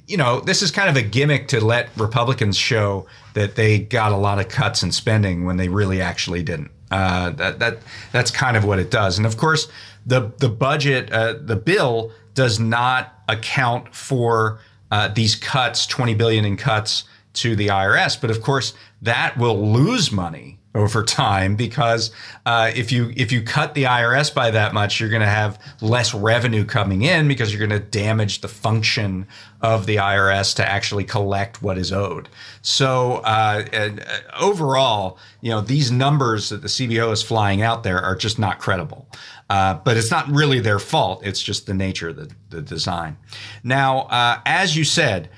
you 0.07 0.17
know, 0.17 0.41
this 0.41 0.63
is 0.63 0.71
kind 0.71 0.89
of 0.89 0.97
a 0.97 1.03
gimmick 1.03 1.49
to 1.49 1.61
let 1.61 1.91
Republicans 1.97 2.57
show 2.57 3.07
that 3.35 3.57
they 3.57 3.81
got 3.81 4.13
a 4.13 4.17
lot 4.17 4.39
of 4.39 4.49
cuts 4.49 4.83
in 4.83 4.93
spending 4.93 5.45
when 5.45 5.57
they 5.57 5.69
really 5.69 6.01
actually 6.01 6.43
didn't. 6.43 6.71
Uh, 6.91 7.31
that 7.31 7.59
that 7.59 7.79
that's 8.13 8.31
kind 8.31 8.57
of 8.57 8.65
what 8.65 8.79
it 8.79 8.91
does. 8.91 9.19
And 9.19 9.27
of 9.27 9.37
course, 9.37 9.69
the 10.09 10.33
the 10.39 10.49
budget, 10.49 11.13
uh, 11.13 11.35
the 11.41 11.57
bill 11.57 12.13
does 12.35 12.59
not 12.59 13.15
account 13.29 13.95
for 13.95 14.59
uh, 14.91 15.09
these 15.09 15.37
cuts, 15.37 15.87
20 15.87 16.15
billion 16.15 16.45
in 16.45 16.57
cuts 16.57 17.05
to 17.35 17.55
the 17.55 17.69
IRS. 17.69 18.21
But 18.21 18.31
of 18.31 18.43
course, 18.43 18.75
that 19.03 19.37
will 19.37 19.73
lose 19.73 20.11
money 20.11 20.59
over 20.75 21.03
time 21.03 21.57
because 21.57 22.11
uh, 22.47 22.71
if 22.75 22.93
you 22.93 23.13
if 23.17 23.33
you 23.33 23.43
cut 23.43 23.75
the 23.75 23.85
IRS 23.85 24.33
by 24.33 24.51
that 24.51 24.73
much, 24.73 25.01
you're 25.01 25.09
going 25.09 25.21
to 25.21 25.27
have 25.27 25.61
less 25.81 26.15
revenue 26.15 26.65
coming 26.65 27.03
in 27.03 27.27
because 27.27 27.53
you're 27.53 27.67
going 27.67 27.81
to 27.81 27.87
damage 27.87 28.41
the 28.41 28.49
function 28.49 29.27
of 29.61 29.87
the 29.87 29.97
IRS 29.97 30.55
to 30.57 30.67
actually 30.67 31.05
collect 31.05 31.63
what 31.63 31.79
is 31.79 31.93
owed. 31.93 32.29
So 32.63 33.17
uh, 33.25 33.65
uh, 33.73 33.91
overall, 34.39 35.19
you 35.41 35.51
know 35.51 35.61
these 35.61 35.91
numbers 35.91 36.51
that 36.51 36.63
the 36.63 36.69
CBO 36.69 37.13
is 37.13 37.23
flying 37.23 37.61
out 37.61 37.83
there 37.83 38.01
are 38.01 38.15
just 38.15 38.39
not 38.39 38.59
credible. 38.59 39.09
Uh, 39.51 39.75
but 39.75 39.97
it's 39.97 40.11
not 40.11 40.29
really 40.29 40.61
their 40.61 40.79
fault. 40.79 41.23
It's 41.25 41.43
just 41.43 41.67
the 41.67 41.75
nature 41.75 42.11
of 42.11 42.17
the, 42.17 42.31
the 42.51 42.61
design. 42.61 43.17
Now, 43.65 44.01
uh, 44.01 44.41
as 44.45 44.77
you 44.77 44.85
said, 44.85 45.31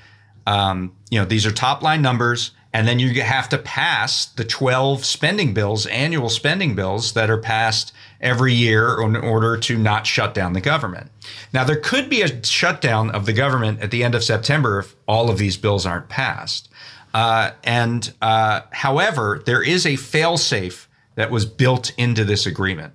um, 0.45 0.95
you 1.09 1.19
know 1.19 1.25
these 1.25 1.45
are 1.45 1.51
top 1.51 1.81
line 1.81 2.01
numbers 2.01 2.51
and 2.73 2.87
then 2.87 2.99
you 2.99 3.21
have 3.21 3.49
to 3.49 3.57
pass 3.57 4.25
the 4.25 4.45
12 4.45 5.03
spending 5.03 5.53
bills, 5.53 5.85
annual 5.87 6.29
spending 6.29 6.73
bills 6.73 7.13
that 7.13 7.29
are 7.29 7.37
passed 7.37 7.91
every 8.21 8.53
year 8.53 9.01
in 9.01 9.15
order 9.17 9.57
to 9.57 9.77
not 9.77 10.07
shut 10.07 10.33
down 10.33 10.53
the 10.53 10.61
government. 10.61 11.11
Now, 11.53 11.65
there 11.65 11.79
could 11.79 12.09
be 12.09 12.21
a 12.21 12.43
shutdown 12.45 13.11
of 13.11 13.25
the 13.25 13.33
government 13.33 13.81
at 13.81 13.91
the 13.91 14.03
end 14.03 14.15
of 14.15 14.23
September 14.23 14.79
if 14.79 14.95
all 15.05 15.29
of 15.29 15.37
these 15.37 15.57
bills 15.57 15.85
aren't 15.85 16.07
passed. 16.07 16.69
Uh, 17.13 17.51
and 17.65 18.13
uh, 18.21 18.61
however, 18.71 19.41
there 19.45 19.61
is 19.61 19.85
a 19.85 19.93
failsafe 19.93 20.87
that 21.15 21.29
was 21.29 21.45
built 21.45 21.91
into 21.97 22.23
this 22.23 22.45
agreement. 22.45 22.93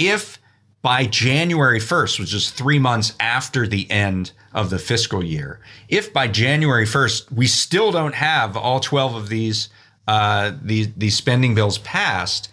If 0.00 0.38
by 0.80 1.04
January 1.04 1.78
1st, 1.78 2.18
which 2.18 2.32
is 2.32 2.50
three 2.50 2.78
months 2.78 3.14
after 3.20 3.66
the 3.66 3.88
end 3.90 4.32
of 4.54 4.70
the 4.70 4.78
fiscal 4.78 5.22
year, 5.22 5.60
if 5.90 6.10
by 6.10 6.26
January 6.26 6.86
1st 6.86 7.30
we 7.30 7.46
still 7.46 7.92
don't 7.92 8.14
have 8.14 8.56
all 8.56 8.80
12 8.80 9.14
of 9.14 9.28
these 9.28 9.68
uh, 10.08 10.52
these, 10.62 10.92
these 10.94 11.16
spending 11.16 11.54
bills 11.54 11.78
passed, 11.78 12.50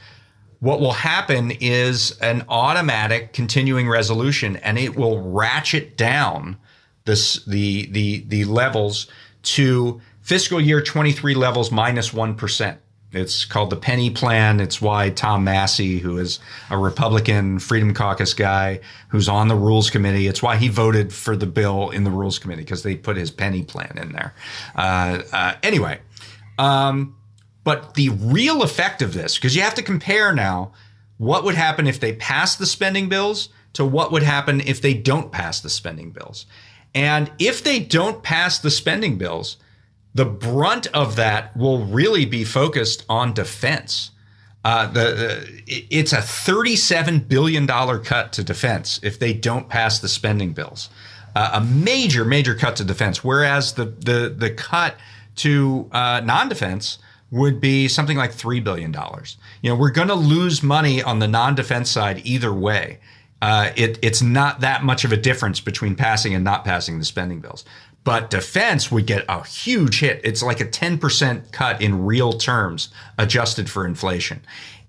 what 0.59 0.79
will 0.79 0.91
happen 0.91 1.51
is 1.59 2.11
an 2.19 2.43
automatic 2.49 3.31
continuing 3.31 3.87
resolution, 3.87 4.57
and 4.57 4.77
it 4.77 4.95
will 4.95 5.21
ratchet 5.21 5.95
down 5.95 6.57
this 7.05 7.43
the 7.45 7.87
the 7.91 8.25
the 8.27 8.43
levels 8.43 9.07
to 9.41 10.01
fiscal 10.21 10.59
year 10.59 10.81
23 10.81 11.33
levels 11.33 11.71
minus 11.71 12.13
one 12.13 12.35
percent. 12.35 12.79
It's 13.13 13.45
called 13.45 13.69
the 13.69 13.77
Penny 13.77 14.09
Plan. 14.09 14.59
It's 14.59 14.81
why 14.81 15.09
Tom 15.09 15.45
Massie, 15.45 15.99
who 15.99 16.17
is 16.17 16.39
a 16.69 16.77
Republican 16.77 17.59
Freedom 17.59 17.93
Caucus 17.93 18.33
guy 18.33 18.81
who's 19.09 19.29
on 19.29 19.47
the 19.47 19.55
Rules 19.55 19.89
Committee, 19.89 20.27
it's 20.27 20.43
why 20.43 20.57
he 20.57 20.67
voted 20.67 21.13
for 21.13 21.37
the 21.37 21.45
bill 21.45 21.89
in 21.89 22.03
the 22.03 22.11
Rules 22.11 22.37
Committee 22.37 22.63
because 22.63 22.83
they 22.83 22.95
put 22.95 23.15
his 23.15 23.31
Penny 23.31 23.63
Plan 23.63 23.97
in 23.97 24.11
there. 24.11 24.33
Uh, 24.75 25.21
uh, 25.31 25.53
anyway, 25.63 25.99
um, 26.59 27.15
but 27.63 27.93
the 27.93 28.09
real 28.09 28.61
effect 28.61 29.01
of 29.01 29.13
this, 29.13 29.37
because 29.37 29.55
you 29.55 29.61
have 29.61 29.75
to 29.75 29.83
compare 29.83 30.33
now 30.33 30.73
what 31.17 31.43
would 31.45 31.55
happen 31.55 31.87
if 31.87 31.99
they 31.99 32.13
pass 32.13 32.55
the 32.55 32.65
spending 32.65 33.07
bills 33.07 33.49
to 33.73 33.85
what 33.85 34.11
would 34.11 34.23
happen 34.23 34.59
if 34.61 34.81
they 34.81 34.93
don't 34.93 35.31
pass 35.31 35.61
the 35.61 35.69
spending 35.69 36.11
bills. 36.11 36.45
And 36.93 37.31
if 37.39 37.63
they 37.63 37.79
don't 37.79 38.23
pass 38.23 38.59
the 38.59 38.71
spending 38.71 39.17
bills, 39.17 39.57
the 40.17 40.25
brunt 40.25 40.87
of 40.95 41.15
that 41.15 41.55
will 41.55 41.85
really 41.85 42.25
be 42.25 42.43
focused 42.43 43.05
on 43.07 43.33
defense. 43.33 44.09
Uh, 44.65 44.87
the, 44.87 45.47
it's 45.67 46.11
a 46.11 46.17
$37 46.17 47.27
billion 47.27 47.67
cut 47.67 48.33
to 48.33 48.43
defense 48.43 48.99
if 49.03 49.19
they 49.19 49.31
don't 49.31 49.69
pass 49.69 49.99
the 49.99 50.07
spending 50.07 50.53
bills. 50.53 50.89
Uh, 51.35 51.51
a 51.53 51.61
major, 51.61 52.25
major 52.25 52.55
cut 52.55 52.75
to 52.77 52.83
defense, 52.83 53.23
whereas 53.23 53.75
the, 53.75 53.85
the, 53.85 54.33
the 54.35 54.49
cut 54.49 54.95
to 55.35 55.87
uh, 55.91 56.19
non 56.25 56.49
defense 56.49 56.97
would 57.29 57.61
be 57.61 57.87
something 57.87 58.17
like 58.17 58.31
$3 58.31 58.63
billion. 58.63 58.91
You 59.61 59.69
know, 59.69 59.75
we're 59.75 59.91
going 59.91 60.07
to 60.07 60.15
lose 60.15 60.63
money 60.63 61.03
on 61.03 61.19
the 61.19 61.27
non 61.27 61.53
defense 61.53 61.91
side 61.91 62.21
either 62.25 62.51
way. 62.51 62.97
Uh, 63.39 63.69
it, 63.75 63.99
it's 64.01 64.23
not 64.23 64.61
that 64.61 64.83
much 64.83 65.05
of 65.05 65.11
a 65.11 65.17
difference 65.17 65.59
between 65.59 65.95
passing 65.95 66.33
and 66.33 66.43
not 66.43 66.65
passing 66.65 66.97
the 66.97 67.05
spending 67.05 67.39
bills. 67.39 67.65
But 68.07 68.29
defense 68.29 68.89
would 68.89 69.05
get 69.05 69.25
a 69.27 69.45
huge 69.45 69.99
hit. 69.99 70.21
It's 70.23 70.41
like 70.41 70.61
a 70.61 70.65
10% 70.65 71.51
cut 71.51 71.81
in 71.81 72.05
real 72.05 72.31
terms, 72.31 72.87
adjusted 73.17 73.69
for 73.69 73.85
inflation. 73.85 74.45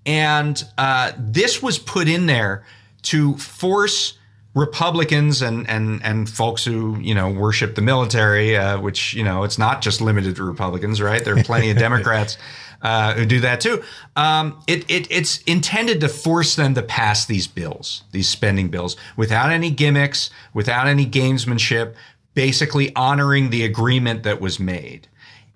And 0.07 0.63
uh, 0.79 1.11
this 1.19 1.61
was 1.61 1.81
put 1.81 2.07
in 2.07 2.27
there 2.27 2.65
to 3.03 3.37
force 3.39 4.17
Republicans 4.55 5.43
and 5.43 5.69
and 5.69 6.01
and 6.05 6.31
folks 6.31 6.65
who 6.65 6.97
you 7.01 7.13
know 7.13 7.29
worship 7.29 7.75
the 7.75 7.83
military, 7.83 8.57
uh, 8.57 8.81
which 8.81 9.15
you 9.15 9.25
know 9.25 9.43
it's 9.43 9.59
not 9.59 9.83
just 9.83 10.01
limited 10.01 10.37
to 10.37 10.45
Republicans, 10.45 11.03
right? 11.03 11.25
There 11.25 11.37
are 11.37 11.43
plenty 11.43 11.71
of 11.73 11.77
Democrats 11.89 12.39
uh, 12.83 13.15
who 13.15 13.27
do 13.27 13.41
that 13.41 13.61
too. 13.61 13.83
Um, 14.15 14.63
it, 14.69 14.89
it 14.89 15.11
it's 15.11 15.43
intended 15.43 16.01
to 16.03 16.09
force 16.09 16.55
them 16.55 16.75
to 16.75 16.83
pass 16.83 17.27
these 17.27 17.49
bills, 17.49 18.05
these 18.13 18.29
spending 18.29 18.69
bills, 18.69 18.97
without 19.17 19.51
any 19.51 19.73
gimmicks, 19.73 20.31
without 20.55 20.87
any 20.87 21.05
gamesmanship, 21.05 21.95
basically 22.39 22.95
honoring 22.95 23.51
the 23.51 23.65
agreement 23.65 24.23
that 24.23 24.41
was 24.41 24.61
made. 24.61 25.09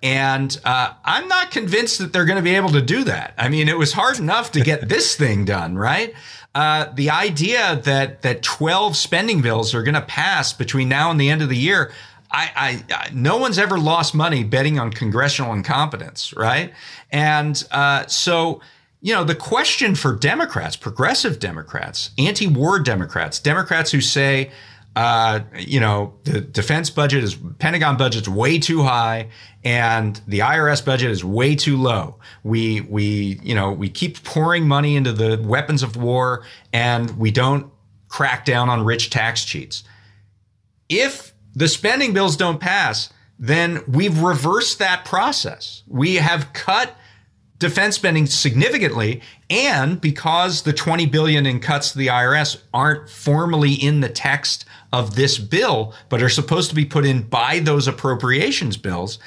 And 0.02 0.60
uh, 0.64 0.94
I'm 1.04 1.28
not 1.28 1.52
convinced 1.52 2.00
that 2.00 2.12
they're 2.12 2.24
going 2.24 2.38
to 2.38 2.42
be 2.42 2.56
able 2.56 2.70
to 2.70 2.82
do 2.82 3.04
that. 3.04 3.34
I 3.38 3.48
mean, 3.48 3.68
it 3.68 3.78
was 3.78 3.92
hard 3.92 4.18
enough 4.18 4.50
to 4.50 4.60
get 4.62 4.88
this 4.88 5.14
thing 5.22 5.44
done, 5.44 5.76
right? 5.76 6.12
Uh, 6.56 6.86
the 6.92 7.10
idea 7.10 7.80
that 7.84 8.22
that 8.22 8.42
12 8.42 8.96
spending 8.96 9.42
bills 9.42 9.76
are 9.76 9.84
going 9.84 9.94
to 9.94 10.00
pass 10.00 10.52
between 10.52 10.88
now 10.88 11.12
and 11.12 11.20
the 11.20 11.30
end 11.30 11.40
of 11.40 11.48
the 11.48 11.56
year, 11.56 11.92
I, 12.32 12.50
I, 12.90 12.94
I, 12.96 13.10
no 13.12 13.36
one's 13.36 13.58
ever 13.58 13.78
lost 13.78 14.12
money 14.12 14.42
betting 14.42 14.80
on 14.80 14.90
congressional 14.90 15.52
incompetence, 15.52 16.34
right? 16.34 16.72
And 17.12 17.62
uh, 17.70 18.08
so, 18.08 18.60
you 19.00 19.14
know, 19.14 19.22
the 19.22 19.36
question 19.36 19.94
for 19.94 20.16
Democrats, 20.16 20.74
progressive 20.74 21.38
Democrats, 21.38 22.10
anti-war 22.18 22.80
Democrats, 22.80 23.38
Democrats 23.38 23.92
who 23.92 24.00
say 24.00 24.50
uh, 24.94 25.40
you 25.58 25.80
know, 25.80 26.14
the 26.24 26.40
defense 26.40 26.90
budget 26.90 27.24
is 27.24 27.36
Pentagon 27.58 27.96
budget's 27.96 28.28
way 28.28 28.58
too 28.58 28.82
high, 28.82 29.28
and 29.64 30.20
the 30.26 30.40
IRS 30.40 30.84
budget 30.84 31.10
is 31.10 31.24
way 31.24 31.56
too 31.56 31.76
low. 31.76 32.16
We 32.42 32.82
we 32.82 33.40
you 33.42 33.54
know 33.54 33.72
we 33.72 33.88
keep 33.88 34.22
pouring 34.22 34.68
money 34.68 34.96
into 34.96 35.12
the 35.12 35.42
weapons 35.42 35.82
of 35.82 35.96
war, 35.96 36.44
and 36.72 37.18
we 37.18 37.30
don't 37.30 37.70
crack 38.08 38.44
down 38.44 38.68
on 38.68 38.84
rich 38.84 39.08
tax 39.08 39.44
cheats. 39.44 39.82
If 40.90 41.32
the 41.54 41.68
spending 41.68 42.12
bills 42.12 42.36
don't 42.36 42.60
pass, 42.60 43.10
then 43.38 43.82
we've 43.88 44.20
reversed 44.20 44.78
that 44.78 45.06
process. 45.06 45.82
We 45.86 46.16
have 46.16 46.52
cut 46.52 46.94
defense 47.62 47.96
spending 47.96 48.26
significantly 48.26 49.22
and 49.48 50.00
because 50.00 50.62
the 50.62 50.72
20 50.72 51.06
billion 51.06 51.46
in 51.46 51.60
cuts 51.60 51.92
to 51.92 51.98
the 51.98 52.08
IRS 52.08 52.60
aren't 52.74 53.08
formally 53.08 53.72
in 53.72 54.00
the 54.00 54.08
text 54.08 54.66
of 54.92 55.14
this 55.14 55.38
bill 55.38 55.94
but 56.08 56.22
are 56.22 56.28
supposed 56.28 56.68
to 56.68 56.76
be 56.76 56.84
put 56.84 57.06
in 57.06 57.22
by 57.22 57.58
those 57.58 57.88
appropriations 57.88 58.76
bills 58.76 59.18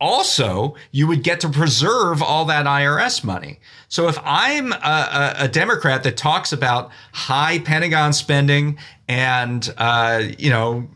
also 0.00 0.74
you 0.90 1.06
would 1.06 1.22
get 1.22 1.40
to 1.40 1.48
preserve 1.48 2.22
all 2.22 2.46
that 2.46 2.66
IRS 2.66 3.22
money. 3.22 3.60
So 3.88 4.08
if 4.08 4.18
I'm 4.24 4.72
a, 4.72 5.34
a, 5.40 5.48
Democrat 5.48 6.02
that 6.04 6.16
talks 6.16 6.52
about 6.52 6.90
high 7.12 7.58
Pentagon 7.58 8.12
spending 8.12 8.78
and 9.08 9.72
uh, 9.76 10.22
you 10.38 10.50
know 10.50 10.88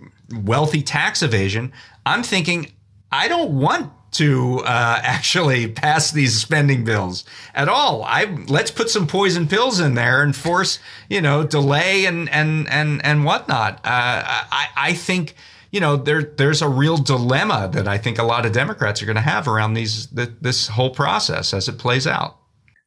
wealthy 0.42 0.82
tax 0.82 1.22
evasion, 1.22 1.72
I'm 2.06 2.22
thinking 2.22 2.72
I 3.12 3.28
don't 3.28 3.52
want 3.52 3.92
to 4.14 4.60
uh, 4.60 5.00
actually 5.02 5.68
pass 5.68 6.10
these 6.10 6.40
spending 6.40 6.84
bills 6.84 7.24
at 7.54 7.68
all. 7.68 8.02
I 8.04 8.24
let's 8.48 8.70
put 8.70 8.90
some 8.90 9.06
poison 9.06 9.46
pills 9.46 9.80
in 9.80 9.94
there 9.94 10.22
and 10.22 10.34
force 10.34 10.78
you 11.08 11.20
know 11.20 11.44
delay 11.44 12.06
and 12.06 12.28
and 12.30 12.68
and 12.68 13.04
and 13.04 13.24
whatnot. 13.24 13.74
Uh, 13.84 14.22
I 14.24 14.68
I 14.76 14.92
think 14.94 15.34
you 15.74 15.80
know, 15.80 15.96
there 15.96 16.22
there's 16.22 16.62
a 16.62 16.68
real 16.68 16.96
dilemma 16.96 17.68
that 17.72 17.88
I 17.88 17.98
think 17.98 18.20
a 18.20 18.22
lot 18.22 18.46
of 18.46 18.52
Democrats 18.52 19.02
are 19.02 19.06
going 19.06 19.16
to 19.16 19.20
have 19.22 19.48
around 19.48 19.74
these 19.74 20.06
this 20.06 20.68
whole 20.68 20.90
process 20.90 21.52
as 21.52 21.68
it 21.68 21.78
plays 21.78 22.06
out. 22.06 22.38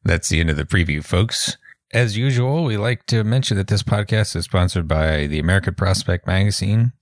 That's 0.04 0.30
the 0.30 0.40
end 0.40 0.48
of 0.48 0.56
the 0.56 0.64
preview, 0.64 1.04
folks. 1.04 1.58
As 1.92 2.16
usual, 2.16 2.64
we 2.64 2.78
like 2.78 3.04
to 3.06 3.24
mention 3.24 3.58
that 3.58 3.66
this 3.66 3.82
podcast 3.82 4.34
is 4.36 4.46
sponsored 4.46 4.88
by 4.88 5.26
the 5.26 5.38
American 5.38 5.74
Prospect 5.74 6.26
Magazine. 6.26 6.92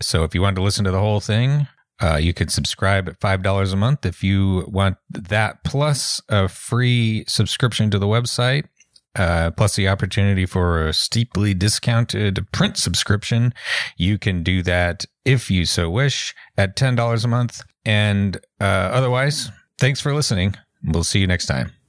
So 0.00 0.24
if 0.24 0.34
you 0.34 0.40
want 0.40 0.56
to 0.56 0.62
listen 0.62 0.86
to 0.86 0.90
the 0.90 0.98
whole 0.98 1.20
thing, 1.20 1.68
uh, 2.02 2.16
you 2.16 2.34
can 2.34 2.48
subscribe 2.48 3.08
at 3.08 3.20
$5 3.20 3.72
a 3.72 3.76
month. 3.76 4.04
If 4.04 4.22
you 4.22 4.64
want 4.68 4.96
that 5.10 5.64
plus 5.64 6.20
a 6.28 6.48
free 6.48 7.24
subscription 7.28 7.90
to 7.90 7.98
the 7.98 8.06
website, 8.06 8.64
uh, 9.16 9.50
plus 9.52 9.76
the 9.76 9.88
opportunity 9.88 10.44
for 10.44 10.88
a 10.88 10.92
steeply 10.92 11.54
discounted 11.54 12.50
print 12.52 12.76
subscription. 12.76 13.54
You 13.96 14.18
can 14.18 14.42
do 14.42 14.62
that 14.62 15.04
if 15.24 15.50
you 15.50 15.66
so 15.66 15.88
wish 15.88 16.34
at 16.56 16.76
$10 16.76 17.24
a 17.24 17.28
month. 17.28 17.62
And 17.84 18.36
uh, 18.60 18.64
otherwise, 18.64 19.50
thanks 19.78 20.00
for 20.00 20.12
listening. 20.14 20.56
We'll 20.82 21.04
see 21.04 21.20
you 21.20 21.26
next 21.26 21.46
time. 21.46 21.83